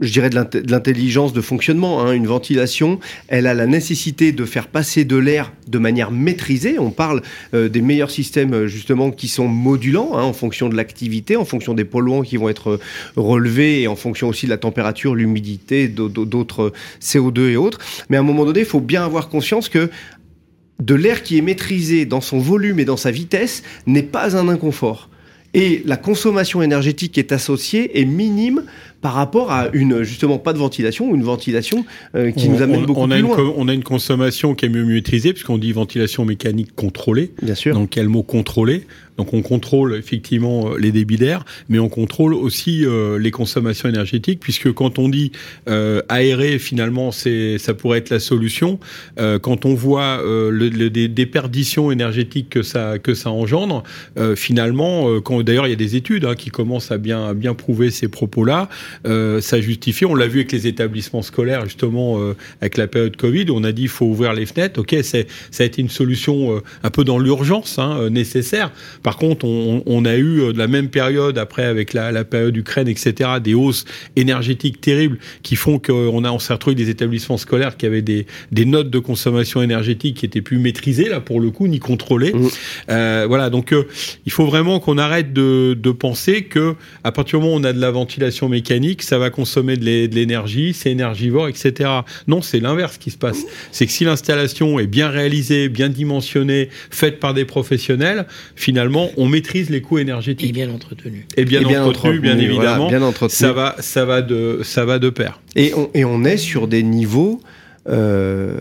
[0.00, 2.00] je dirais de l'int- de l'intelligence de fonctionnement.
[2.00, 2.12] hein.
[2.12, 6.78] Une ventilation, elle a la nécessité de faire passer de l'air de manière maîtrisée.
[6.78, 7.20] On parle
[7.52, 11.74] euh, des meilleurs systèmes justement qui sont modulants hein, en fonction de l'activité, en fonction
[11.74, 12.80] des polluants qui vont être
[13.16, 17.78] relevés et en fonction aussi de la température, l'humidité, d'au- d'au- d'autres CO2 et autres.
[18.08, 19.90] Mais à un moment donné, il faut bien avoir conscience que
[20.80, 24.48] de l'air qui est maîtrisé dans son volume et dans sa vitesse n'est pas un
[24.48, 25.10] inconfort.
[25.54, 28.64] Et la consommation énergétique qui est associée est minime
[29.00, 31.84] par rapport à une justement pas de ventilation ou une ventilation
[32.14, 33.52] euh, qui On- nous amène on- beaucoup on a plus loin.
[33.56, 37.32] on a une consommation qui est mieux maîtrisée, puisqu'on dit ventilation mécanique contrôlée.
[37.42, 37.74] Bien sûr.
[37.74, 38.86] Donc, quel mot contrôler
[39.18, 43.88] Donc, on contrôle effectivement euh, les débits d'air, mais on contrôle aussi euh, les consommations
[43.88, 45.32] énergétiques, puisque quand on dit
[45.68, 48.78] euh, aérer, finalement, c'est ça pourrait être la solution.
[49.18, 53.82] Euh, quand on voit le, le- des déperditions énergétiques que ça que ça engendre,
[54.36, 57.54] finalement, quand d'ailleurs il y a des études hein, qui commencent à bien à bien
[57.54, 58.68] prouver ces propos-là,
[59.06, 60.04] euh, ça justifie.
[60.04, 63.72] On l'a vu avec les établissements scolaires justement euh, avec la période Covid, on a
[63.72, 64.80] dit il faut ouvrir les fenêtres.
[64.80, 65.18] Ok, ça
[65.60, 68.72] a été une solution euh, un peu dans l'urgence hein, euh, nécessaire.
[69.02, 72.24] Par contre, on, on a eu euh, de la même période après avec la, la
[72.24, 73.30] période Ukraine, etc.
[73.42, 73.84] Des hausses
[74.16, 78.26] énergétiques terribles qui font qu'on a on s'est retrouvé des établissements scolaires qui avaient des,
[78.52, 82.32] des notes de consommation énergétique qui étaient plus maîtrisées là pour le coup ni contrôlées.
[82.32, 82.48] Mmh.
[82.90, 83.84] Euh, voilà, donc euh,
[84.26, 86.74] il faut vraiment qu'on arrête de, de penser que
[87.04, 89.84] à partir du moment où on a de la ventilation mécanique, ça va consommer de
[89.84, 91.90] l'é- de l'énergie, c'est énergivore, etc.
[92.26, 93.38] Non, c'est l'inverse qui se passe.
[93.72, 98.26] C'est que si l'installation est bien réalisée, bien dimensionnée, faite par des professionnels,
[98.56, 100.52] finalement, on maîtrise les coûts Et énergétiques.
[100.52, 101.26] bien entretenu.
[101.36, 102.88] Et bien, Et entretenu, bien voilà, évidemment.
[102.88, 103.36] bien entretenu.
[103.36, 105.40] ça va, ça va de, ça va de pair.
[105.56, 107.40] Et on, et on est sur des niveaux.
[107.88, 108.58] euh,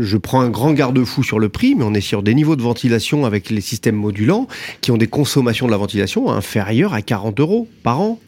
[0.00, 2.62] je prends un grand garde-fou sur le prix, mais on est sur des niveaux de
[2.62, 4.48] ventilation avec les systèmes modulants
[4.80, 8.18] qui ont des consommations de la ventilation inférieures à 40 euros par an.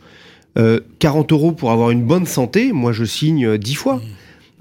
[0.58, 4.02] Euh, 40 euros pour avoir une bonne santé, moi je signe euh, 10 fois.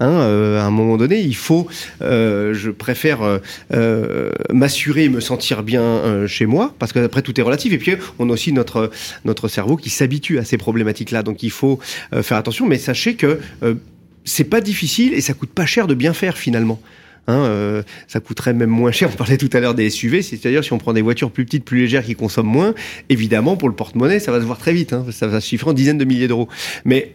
[0.00, 1.68] Hein, euh, à un moment donné, il faut,
[2.00, 3.38] euh, je préfère euh,
[3.72, 7.72] euh, m'assurer et me sentir bien euh, chez moi, parce que après tout est relatif.
[7.72, 8.90] Et puis on a aussi notre
[9.24, 11.78] notre cerveau qui s'habitue à ces problématiques-là, donc il faut
[12.14, 12.66] euh, faire attention.
[12.66, 13.74] Mais sachez que euh,
[14.24, 16.80] c'est pas difficile et ça coûte pas cher de bien faire finalement.
[17.28, 19.10] Hein, euh, ça coûterait même moins cher.
[19.12, 21.64] On parlait tout à l'heure des SUV, c'est-à-dire si on prend des voitures plus petites,
[21.64, 22.74] plus légères, qui consomment moins,
[23.08, 24.92] évidemment pour le porte-monnaie, ça va se voir très vite.
[24.92, 26.48] Hein, ça va se chiffrer en dizaines de milliers d'euros.
[26.84, 27.14] Mais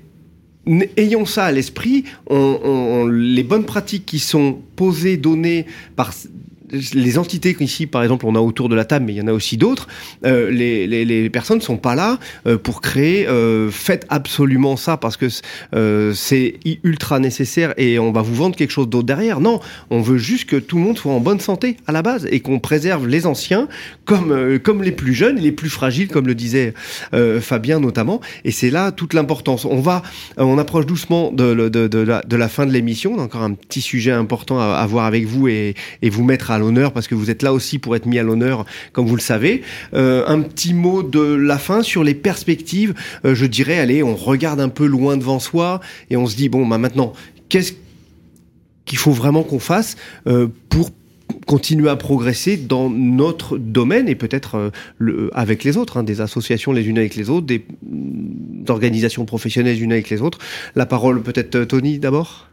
[0.96, 2.06] ayons ça à l'esprit.
[2.30, 6.14] Les bonnes pratiques qui sont posées, données par
[6.72, 9.28] les entités qu'ici, par exemple, on a autour de la table, mais il y en
[9.28, 9.88] a aussi d'autres.
[10.26, 13.28] euh, les, personnes ne sont pas là euh, pour créer.
[13.28, 15.28] Euh, faites absolument ça parce que
[16.14, 19.40] c'est ultra nécessaire et on va vous vendre quelque chose d'autre derrière.
[19.40, 19.60] Non,
[19.90, 22.40] on veut juste que tout le monde soit en bonne santé à la base et
[22.40, 23.68] qu'on préserve les anciens
[24.06, 26.74] comme comme les plus jeunes, les plus fragiles, comme le disait
[27.42, 28.22] Fabien notamment.
[28.44, 29.66] Et c'est là toute l'importance.
[29.66, 30.02] On va,
[30.38, 33.14] on approche doucement de la fin de l'émission.
[33.16, 36.24] On a encore un petit sujet important à, à voir avec vous et, et vous
[36.24, 39.08] mettre à l'honneur parce que vous êtes là aussi pour être mis à l'honneur, comme
[39.08, 39.62] vous le savez.
[39.94, 42.94] Euh, un petit mot de la fin sur les perspectives.
[43.26, 45.80] Euh, je dirais, allez, on regarde un peu loin devant soi
[46.10, 47.14] et on se dit bon, bah maintenant,
[47.50, 47.74] qu'est-ce
[48.86, 49.96] qu'il faut vraiment qu'on fasse
[50.28, 50.92] euh, pour
[51.46, 56.72] continuer à progresser dans notre domaine et peut-être le- avec les autres, hein, des associations
[56.72, 60.40] les unes avec les autres, des mm, organisations professionnelles les unes avec les autres.
[60.76, 62.48] La parole peut-être Tony d'abord?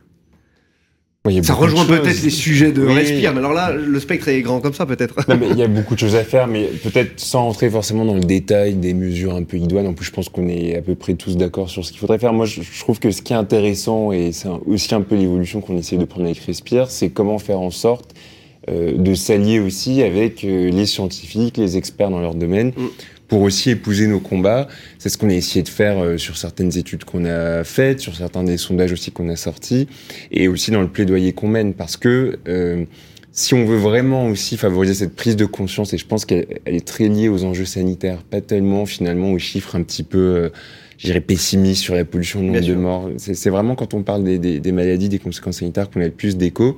[1.27, 2.93] Ouais, Ça rejoint peut-être les sujets de Oui.
[2.93, 5.15] respire, mais alors là, le spectre est grand comme ça peut-être.
[5.51, 8.21] Il y a beaucoup de choses à faire, mais peut-être sans entrer forcément dans le
[8.21, 9.87] détail des mesures un peu idoines.
[9.87, 12.19] En plus, je pense qu'on est à peu près tous d'accord sur ce qu'il faudrait
[12.19, 12.35] faire.
[12.35, 15.79] Moi, je, trouve que ce qui est intéressant, et c'est aussi un peu l'évolution qu'on
[15.79, 18.11] essaie de prendre avec Respire, c'est comment faire en sorte
[18.71, 22.87] euh, de s'allier aussi avec euh, les scientifiques, les experts dans leur domaine, Mm.
[23.29, 24.69] Pour aussi épouser nos combats.
[24.99, 28.15] C'est ce qu'on a essayé de faire euh, sur certaines études qu'on a faites, sur
[28.15, 29.89] certains des sondages aussi qu'on a sortis,
[30.31, 32.85] et aussi dans le plaidoyer qu'on mène, parce que euh,
[33.33, 36.75] si on veut vraiment aussi favoriser cette prise de conscience, et je pense qu'elle elle
[36.75, 40.49] est très liée aux enjeux sanitaires, pas tellement finalement aux chiffres un petit peu, euh,
[40.99, 43.11] je dirais, pessimistes sur la pollution, le nombre de morts.
[43.17, 46.05] C'est c'est vraiment quand on parle des, des, des maladies, des conséquences sanitaires qu'on a
[46.05, 46.77] le plus d'écho.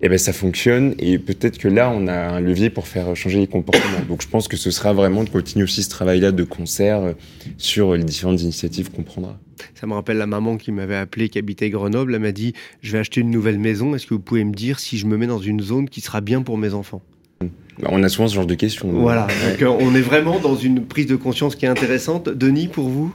[0.00, 3.40] Et ben ça fonctionne et peut-être que là on a un levier pour faire changer
[3.40, 4.00] les comportements.
[4.08, 7.12] Donc je pense que ce sera vraiment de continuer aussi ce travail-là de concert euh,
[7.56, 9.40] sur les différentes initiatives qu'on prendra.
[9.74, 12.14] Ça me rappelle la maman qui m'avait appelé, qui habitait Grenoble.
[12.14, 13.96] Elle m'a dit Je vais acheter une nouvelle maison.
[13.96, 16.20] Est-ce que vous pouvez me dire si je me mets dans une zone qui sera
[16.20, 17.02] bien pour mes enfants?
[17.40, 18.88] Bah, On a souvent ce genre de questions.
[18.92, 19.26] Voilà.
[19.50, 22.28] Donc euh, on est vraiment dans une prise de conscience qui est intéressante.
[22.28, 23.12] Denis, pour vous?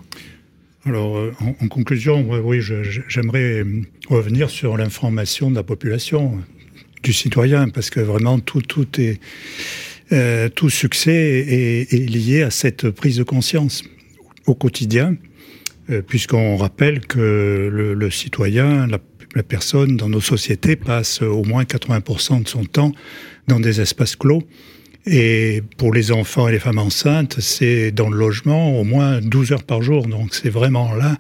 [0.86, 2.60] Alors, euh, en, en conclusion, oui,
[3.08, 3.64] j'aimerais
[4.10, 6.40] revenir sur l'information de la population,
[7.04, 9.20] du citoyen, parce que vraiment tout, tout est
[10.12, 13.84] euh, tout succès est, est lié à cette prise de conscience
[14.46, 15.16] au quotidien,
[15.90, 19.00] euh, puisqu'on rappelle que le, le citoyen, la,
[19.34, 22.92] la personne dans nos sociétés passe au moins 80% de son temps
[23.48, 24.44] dans des espaces clos.
[25.06, 29.52] Et pour les enfants et les femmes enceintes, c'est dans le logement au moins 12
[29.52, 30.08] heures par jour.
[30.08, 31.18] Donc c'est vraiment là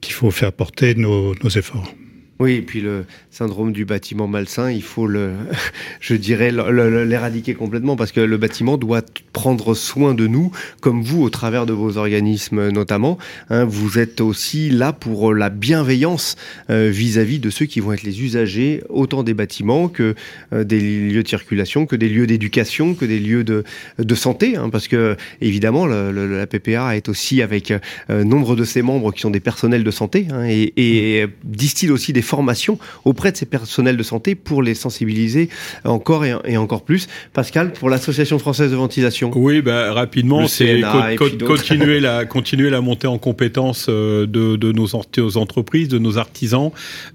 [0.00, 1.94] qu'il faut faire porter nos, nos efforts.
[2.42, 5.30] Oui, et puis le syndrome du bâtiment malsain, il faut le,
[6.00, 11.22] je dirais, l'éradiquer complètement parce que le bâtiment doit prendre soin de nous, comme vous,
[11.22, 13.16] au travers de vos organismes notamment.
[13.48, 13.64] hein.
[13.64, 16.34] vous êtes aussi là pour la bienveillance
[16.68, 20.16] euh, vis-à-vis de ceux qui vont être les usagers, autant des bâtiments que
[20.52, 23.62] euh, des lieux de circulation, que des lieux d'éducation, que des lieux de,
[24.00, 27.72] de santé, hein, parce que évidemment, la PPA est aussi avec
[28.10, 31.92] euh, nombre de ses membres qui sont des personnels de santé hein, et, et distille
[31.92, 32.31] aussi des
[33.04, 35.48] auprès de ces personnels de santé pour les sensibiliser
[35.84, 37.08] encore et, et encore plus.
[37.32, 39.30] Pascal, pour l'Association française de ventilation.
[39.34, 40.80] Oui, bah, rapidement, c'est
[41.16, 45.36] co- co- continuer la continuer la montée en compétences euh, de, de nos, ent- nos
[45.36, 46.70] entreprises, de nos artisans,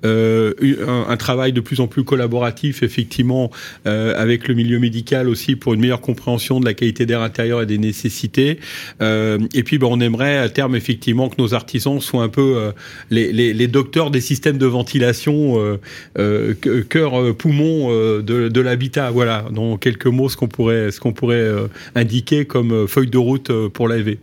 [0.05, 0.53] euh,
[0.87, 3.51] un, un travail de plus en plus collaboratif, effectivement,
[3.85, 7.61] euh, avec le milieu médical aussi pour une meilleure compréhension de la qualité d'air intérieur
[7.61, 8.59] et des nécessités.
[9.01, 12.71] Euh, et puis, bah, on aimerait à terme effectivement que nos artisans soient un peu
[13.09, 15.77] les, les, les docteurs des systèmes de ventilation, euh,
[16.17, 16.53] euh,
[16.89, 17.91] cœur, euh, poumon
[18.21, 19.11] de, l'habitat.
[19.11, 21.49] Voilà, dans quelques mots, ce qu'on pourrait, ce qu'on pourrait
[21.95, 24.15] indiqué comme feuille de route pour l'AV.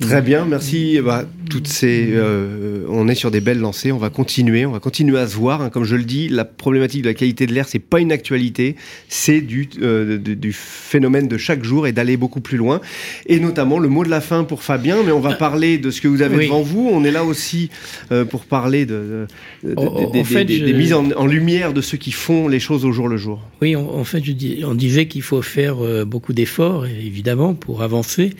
[0.00, 0.98] Très bien, merci.
[1.02, 3.92] Bah, toutes ces, euh, on est sur des belles lancées.
[3.92, 5.62] On va continuer, on va continuer à se voir.
[5.62, 5.70] hein.
[5.70, 8.74] Comme je le dis, la problématique de la qualité de l'air, c'est pas une actualité,
[9.08, 12.80] c'est du, euh, du, du phénomène de chaque jour et d'aller beaucoup plus loin.
[13.26, 16.00] Et notamment le mot de la fin pour Fabien, mais on va parler de ce
[16.00, 16.44] que vous avez Oui.
[16.46, 16.88] devant vous.
[16.92, 17.70] On est là aussi
[18.10, 19.26] euh, pour parler de,
[19.62, 21.98] de- de- En- en des- fait, des, je- des mises en, en lumière de ceux
[21.98, 23.40] qui font les choses au jour le jour.
[23.62, 27.54] Oui, en, en fait, je dis, on disait qu'il faut faire euh, beaucoup d'efforts, évidemment,
[27.54, 28.30] pour avancer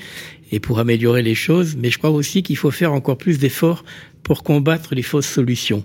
[0.53, 3.85] et pour améliorer les choses, mais je crois aussi qu'il faut faire encore plus d'efforts
[4.23, 5.85] pour combattre les fausses solutions.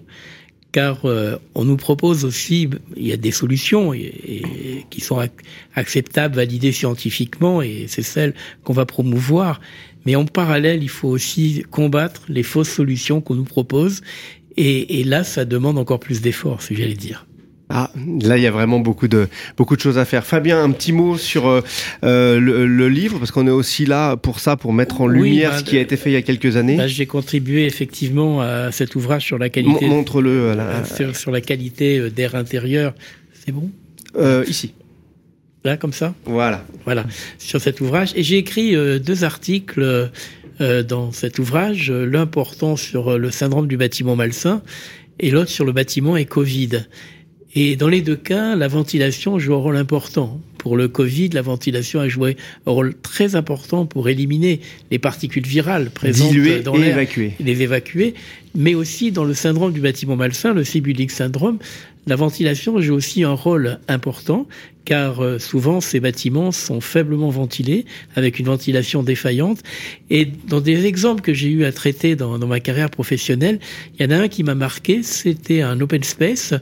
[0.71, 5.31] Car euh, on nous propose aussi, il y a des solutions et, qui sont ac-
[5.73, 9.61] acceptables, validées scientifiquement, et c'est celles qu'on va promouvoir.
[10.05, 14.01] Mais en parallèle, il faut aussi combattre les fausses solutions qu'on nous propose,
[14.57, 17.25] et, et là, ça demande encore plus d'efforts, que j'allais dire.
[17.71, 17.91] Ah,
[18.23, 20.25] là, il y a vraiment beaucoup de, beaucoup de choses à faire.
[20.25, 21.61] Fabien, un petit mot sur euh,
[22.03, 25.29] euh, le, le livre, parce qu'on est aussi là pour ça, pour mettre en Oui,
[25.29, 26.77] lumière bah, ce qui a été fait il y a quelques années.
[26.77, 31.29] Là, j'ai contribué effectivement à cet ouvrage sur la qualité, Montre-le la- euh, sur, sur
[31.31, 32.95] la qualité d'air intérieur.
[33.33, 33.69] C'est bon?
[34.15, 34.73] Euh, ici.
[35.63, 36.15] Là, comme ça?
[36.25, 36.65] Voilà.
[36.85, 37.05] Voilà,
[37.37, 38.13] sur cet ouvrage.
[38.15, 40.09] Et j'ai écrit euh, deux articles
[40.61, 44.63] euh, dans cet ouvrage, l'un portant sur le syndrome du bâtiment malsain
[45.19, 46.85] et l'autre sur le bâtiment et Covid.
[47.55, 50.39] Et dans les deux cas, la ventilation joue un rôle important.
[50.59, 52.35] Pour le Covid, la ventilation a joué
[52.67, 54.59] un rôle très important pour éliminer
[54.91, 56.97] les particules virales présentes Diluer dans l'air.
[57.39, 58.13] les évacuer,
[58.55, 61.59] mais aussi dans le syndrome du bâtiment malsain, le Sibulic syndrome,
[62.07, 64.47] la ventilation joue aussi un rôle important,
[64.85, 67.85] car euh, souvent ces bâtiments sont faiblement ventilés,
[68.15, 69.59] avec une ventilation défaillante.
[70.09, 73.59] Et dans des exemples que j'ai eu à traiter dans, dans ma carrière professionnelle,
[73.97, 76.55] il y en a un qui m'a marqué, c'était un open space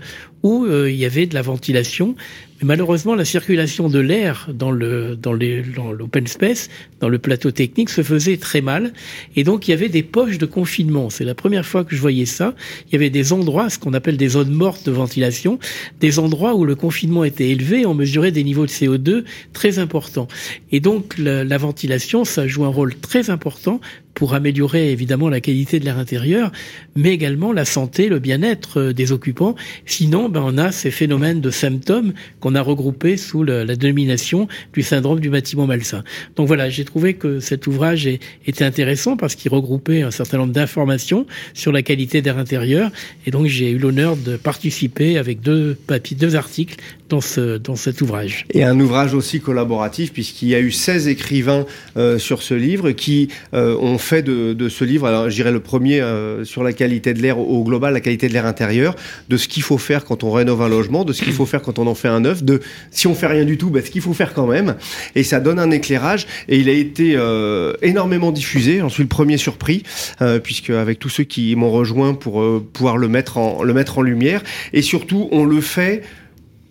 [0.43, 2.15] où euh, il y avait de la ventilation,
[2.59, 7.19] Mais malheureusement, la circulation de l'air dans le dans les dans l'open space, dans le
[7.19, 8.93] plateau technique, se faisait très mal.
[9.35, 11.11] Et donc, il y avait des poches de confinement.
[11.11, 12.55] C'est la première fois que je voyais ça.
[12.87, 15.59] Il y avait des endroits, ce qu'on appelle des zones mortes de ventilation,
[15.99, 17.85] des endroits où le confinement était élevé.
[17.85, 20.27] On mesurait des niveaux de CO2 très importants.
[20.71, 23.79] Et donc, la, la ventilation, ça joue un rôle très important
[24.17, 26.51] pour améliorer évidemment la qualité de l'air intérieur,
[26.95, 29.53] mais également la santé, le bien-être euh, des occupants.
[29.85, 34.81] Sinon, ben, on a ces phénomènes de symptômes qu'on a regroupés sous la dénomination du
[34.81, 36.03] syndrome du bâtiment malsain.
[36.35, 40.53] Donc voilà, j'ai trouvé que cet ouvrage était intéressant parce qu'il regroupait un certain nombre
[40.53, 42.89] d'informations sur la qualité d'air intérieur,
[43.27, 46.77] et donc j'ai eu l'honneur de participer avec deux papiers, deux articles
[47.09, 48.45] dans ce dans cet ouvrage.
[48.51, 52.91] Et un ouvrage aussi collaboratif, puisqu'il y a eu 16 écrivains euh, sur ce livre
[52.91, 56.73] qui euh, ont fait de, ce livre, alors je dirais le premier euh, sur la
[56.73, 58.95] qualité de l'air au global, la qualité de l'air intérieur,
[59.29, 61.61] de ce qu'il faut faire quand on rénove un logement, de ce qu'il faut faire
[61.61, 63.91] quand on en fait un neuf, de si on fait rien du tout, ben, ce
[63.91, 64.75] qu'il faut faire quand même.
[65.15, 66.27] Et ça donne un éclairage.
[66.47, 68.79] Et il a été euh, énormément diffusé.
[68.79, 69.83] J'en suis le premier surpris,
[70.21, 73.73] euh, puisque avec tous ceux qui m'ont rejoint pour euh, pouvoir le mettre en le
[73.73, 74.41] mettre en lumière.
[74.73, 76.03] Et surtout, on le fait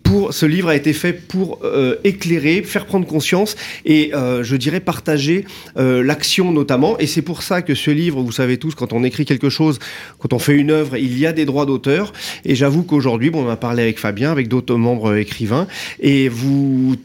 [0.07, 4.55] pour ce livre a été fait pour euh, éclairer, faire prendre conscience et euh, je
[4.55, 5.43] dirais partager
[5.77, 6.97] euh, l'action notamment.
[6.99, 9.79] Et c'est pour ça que ce livre, vous savez tous, quand on écrit quelque chose,
[10.19, 12.13] quand on fait une œuvre, il y a des droits d'auteur.
[12.45, 15.67] Et j'avoue qu'aujourd'hui, bon, on a parlé avec Fabien, avec d'autres membres euh, écrivains,
[15.99, 16.95] et vous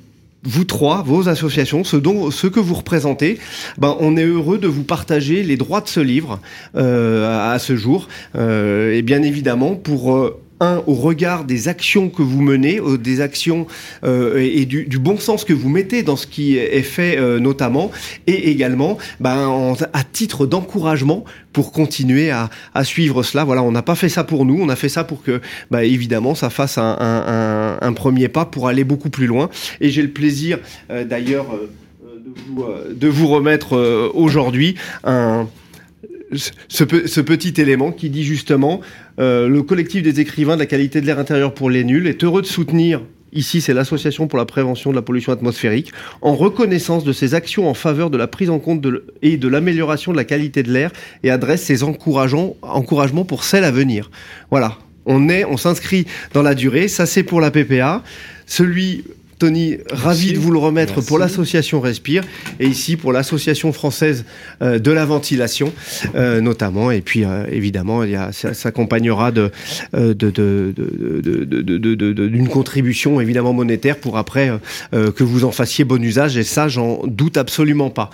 [0.44, 3.38] vous trois, vos associations, ce, dont, ce que vous représentez,
[3.78, 6.40] ben, on est heureux de vous partager les droits de ce livre
[6.76, 8.08] euh, à, à ce jour.
[8.34, 10.41] Euh, et bien évidemment, pour euh,
[10.86, 13.66] au regard des actions que vous menez, euh, des actions
[14.04, 17.90] euh, et, du, bon sens que vous mettez dans ce qui est fait euh, notamment,
[18.26, 22.50] et également ben, en- à titre d'encouragement pour continuer à,
[22.84, 23.44] suivre cela.
[23.44, 25.40] Voilà, on n'a pas fait ça pour nous, on a fait ça pour que,
[25.70, 29.50] ben, évidemment, ça fasse un, premier pas pour aller beaucoup plus loin.
[29.80, 30.58] Et j'ai le plaisir,
[30.88, 31.46] d'ailleurs,
[32.90, 34.76] de, vous, remettre aujourd'hui
[36.34, 38.80] ce, ce petit élément qui dit justement
[39.22, 42.24] euh, le collectif des écrivains de la qualité de l'air intérieur pour les nuls est
[42.24, 43.00] heureux de soutenir
[43.34, 47.66] Ici, c'est l'Association pour la prévention de la pollution atmosphérique, en reconnaissance de ses actions
[47.66, 48.86] en faveur de la prise en compte
[49.22, 50.92] et de l'amélioration de la qualité de l'air
[51.22, 54.10] et adresse ses encouragements pour celle à venir.
[54.50, 56.88] Voilà, on est, on s'inscrit dans la durée.
[56.88, 58.02] Ça, c'est pour la PPA.
[58.44, 59.04] Celui
[59.42, 62.22] Tony, ravi de vous le remettre pour l'association Respire
[62.60, 64.24] et ici pour l'association française
[64.62, 65.72] euh, de la ventilation
[66.14, 66.92] euh, notamment.
[66.92, 69.50] Et puis euh, évidemment, ça s'accompagnera d'une
[72.48, 74.52] contribution évidemment monétaire pour après
[74.92, 76.36] que vous en fassiez bon usage.
[76.36, 78.10] Et ça, j'en doute absolument pas.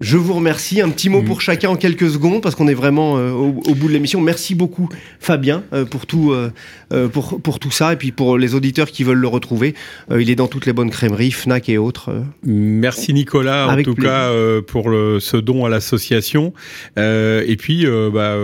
[0.00, 0.80] Je vous remercie.
[0.80, 3.74] Un petit mot pour chacun en quelques secondes parce qu'on est vraiment euh, au, au
[3.74, 4.20] bout de l'émission.
[4.20, 4.88] Merci beaucoup
[5.20, 6.50] Fabien euh, pour tout euh,
[7.08, 9.74] pour pour tout ça et puis pour les auditeurs qui veulent le retrouver.
[10.10, 12.10] il est dans toutes les bonnes crèmeries, Fnac et autres.
[12.44, 14.10] Merci Nicolas, en tout plaisir.
[14.10, 14.32] cas
[14.66, 16.52] pour le, ce don à l'association.
[16.96, 18.36] Et puis, bah,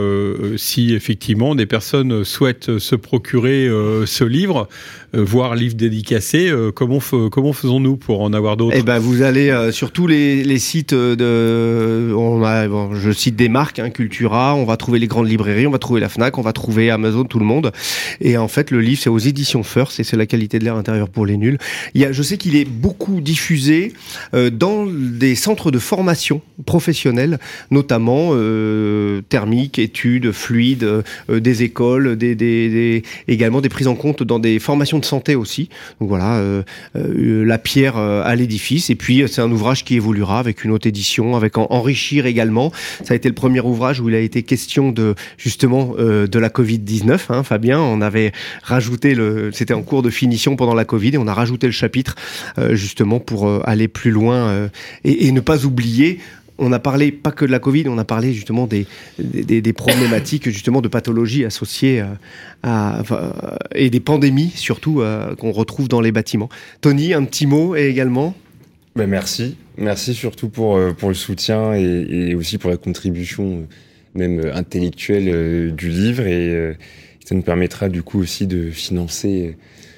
[0.56, 3.68] si effectivement des personnes souhaitent se procurer
[4.06, 4.68] ce livre,
[5.12, 6.98] voire livre dédicacé, euh, comment,
[7.30, 8.76] comment faisons-nous pour en avoir d'autres?
[8.78, 13.10] Eh ben, vous allez euh, sur tous les, sites euh, de, on a, bon, je
[13.10, 16.08] cite des marques, hein, Cultura, on va trouver les grandes librairies, on va trouver la
[16.08, 17.72] Fnac, on va trouver Amazon, tout le monde.
[18.20, 20.76] Et en fait, le livre, c'est aux éditions First et c'est la qualité de l'air
[20.76, 21.58] intérieur pour les nuls.
[21.94, 23.92] Il y a, je sais qu'il est beaucoup diffusé
[24.34, 27.38] euh, dans des centres de formation professionnelle,
[27.70, 34.22] notamment euh, thermique, études, fluides, euh, des écoles, des, des- également des prises en compte
[34.22, 35.68] dans des formations de santé aussi.
[36.00, 36.62] Donc voilà, euh,
[36.96, 38.90] euh, la pierre euh, à l'édifice.
[38.90, 42.26] Et puis euh, c'est un ouvrage qui évoluera avec une haute édition, avec en, enrichir
[42.26, 42.72] également.
[43.04, 46.38] Ça a été le premier ouvrage où il a été question de justement euh, de
[46.38, 47.30] la Covid 19.
[47.30, 48.32] Hein, Fabien, on avait
[48.62, 51.72] rajouté le, c'était en cours de finition pendant la Covid et on a rajouté le
[51.72, 52.14] chapitre
[52.58, 54.68] euh, justement pour aller plus loin
[55.04, 56.20] et, et ne pas oublier
[56.60, 58.86] on a parlé pas que de la Covid, on a parlé justement des,
[59.18, 62.06] des, problématiques justement de pathologies associées euh,
[63.10, 63.32] euh,
[63.74, 66.50] et des pandémies surtout euh, qu'on retrouve dans les bâtiments.
[66.82, 68.36] Tony, un petit mot également?
[68.94, 73.66] Ben merci, merci surtout pour, pour le soutien et, et aussi pour la contribution
[74.14, 76.76] même intellectuelle du livre et
[77.24, 79.56] ça nous permettra du coup aussi de financer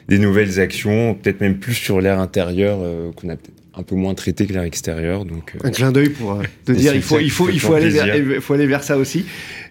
[0.08, 2.80] des nouvelles actions, peut-être même plus sur l'air intérieur
[3.16, 5.24] qu'on a peut-être un peu moins traité que l'air extérieur.
[5.24, 7.30] Donc, euh, Un clin d'œil pour euh, te Et dire il faut, il il
[7.74, 8.32] aller vers, plaisir.
[8.34, 9.24] il faut aller vers ça aussi.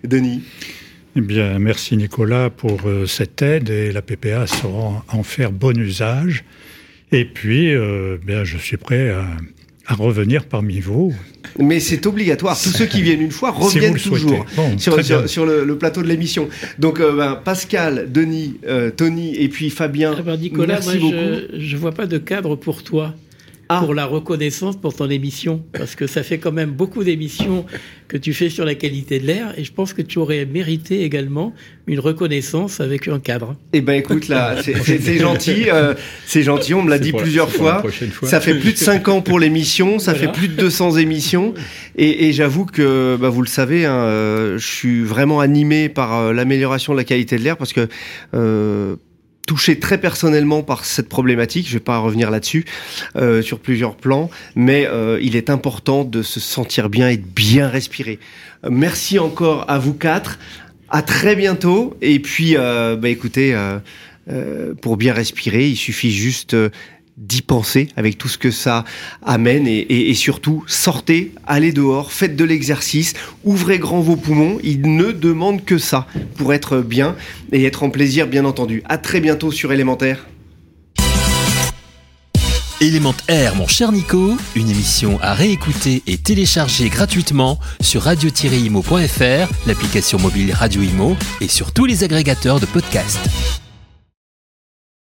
[0.03, 0.41] Denis.
[1.15, 5.77] Eh bien, merci Nicolas pour euh, cette aide et la PPA saura en faire bon
[5.77, 6.43] usage.
[7.11, 9.25] Et puis, euh, bien, je suis prêt à,
[9.87, 11.13] à revenir parmi vous.
[11.59, 12.57] Mais c'est obligatoire.
[12.59, 14.95] Tous ceux qui viennent une fois reviennent toujours Bon, sur,
[15.45, 16.47] le, le plateau de l'émission.
[16.79, 21.11] Donc euh, ben, Pascal, Denis, euh, Tony et puis Fabien, Ah ben, Nicolas, merci moi,
[21.11, 21.41] beaucoup.
[21.53, 23.13] je, je vois pas de cadre pour toi.
[23.73, 23.79] Ah.
[23.83, 25.63] Pour la reconnaissance pour ton émission.
[25.71, 27.65] Parce que ça fait quand même beaucoup d'émissions
[28.09, 29.53] que tu fais sur la qualité de l'air.
[29.57, 31.53] Et je pense que tu aurais mérité également
[31.87, 33.55] une reconnaissance avec un cadre.
[33.73, 35.93] Eh ben écoute là, c'est- gentil, euh,
[36.25, 36.73] c'est gentil.
[36.73, 37.77] On me l'a dit plusieurs la fois.
[37.79, 38.27] prochaine fois.
[38.27, 40.27] Ça fait plus de 5 ans pour l'émission, ça Voilà.
[40.33, 41.53] fait plus de 200 émissions.
[41.97, 46.17] Et, et j'avoue que, bah, vous le savez, hein, euh, je suis vraiment animé par
[46.17, 47.87] euh, l'amélioration de la qualité de l'air parce que
[48.33, 48.95] euh,
[49.47, 52.65] touché très personnellement par cette problématique, je vais pas revenir là-dessus,
[53.15, 57.25] euh, sur plusieurs plans, mais euh, il est important de se sentir bien et de
[57.25, 58.19] bien respirer.
[58.69, 60.37] Merci encore à vous quatre.
[60.93, 61.95] À très bientôt.
[62.01, 63.79] Et puis, euh, bah, écoutez, euh,
[64.29, 66.55] euh, pour bien respirer, il suffit juste
[67.21, 68.83] d'y penser avec tout ce que ça
[69.23, 73.13] amène et, surtout sortez, allez dehors, faites de l'exercice,
[73.43, 74.57] ouvrez grand vos poumons.
[74.63, 77.15] Il ne demande que ça pour être bien
[77.51, 78.81] et être en plaisir, bien entendu.
[78.89, 80.27] À très bientôt sur Élémentaire.
[82.81, 90.17] Élément Air, mon cher Nico, une émission à réécouter et télécharger gratuitement sur radio-imo.fr, l'application
[90.17, 93.29] mobile Radio Imo et sur tous les agrégateurs de podcasts.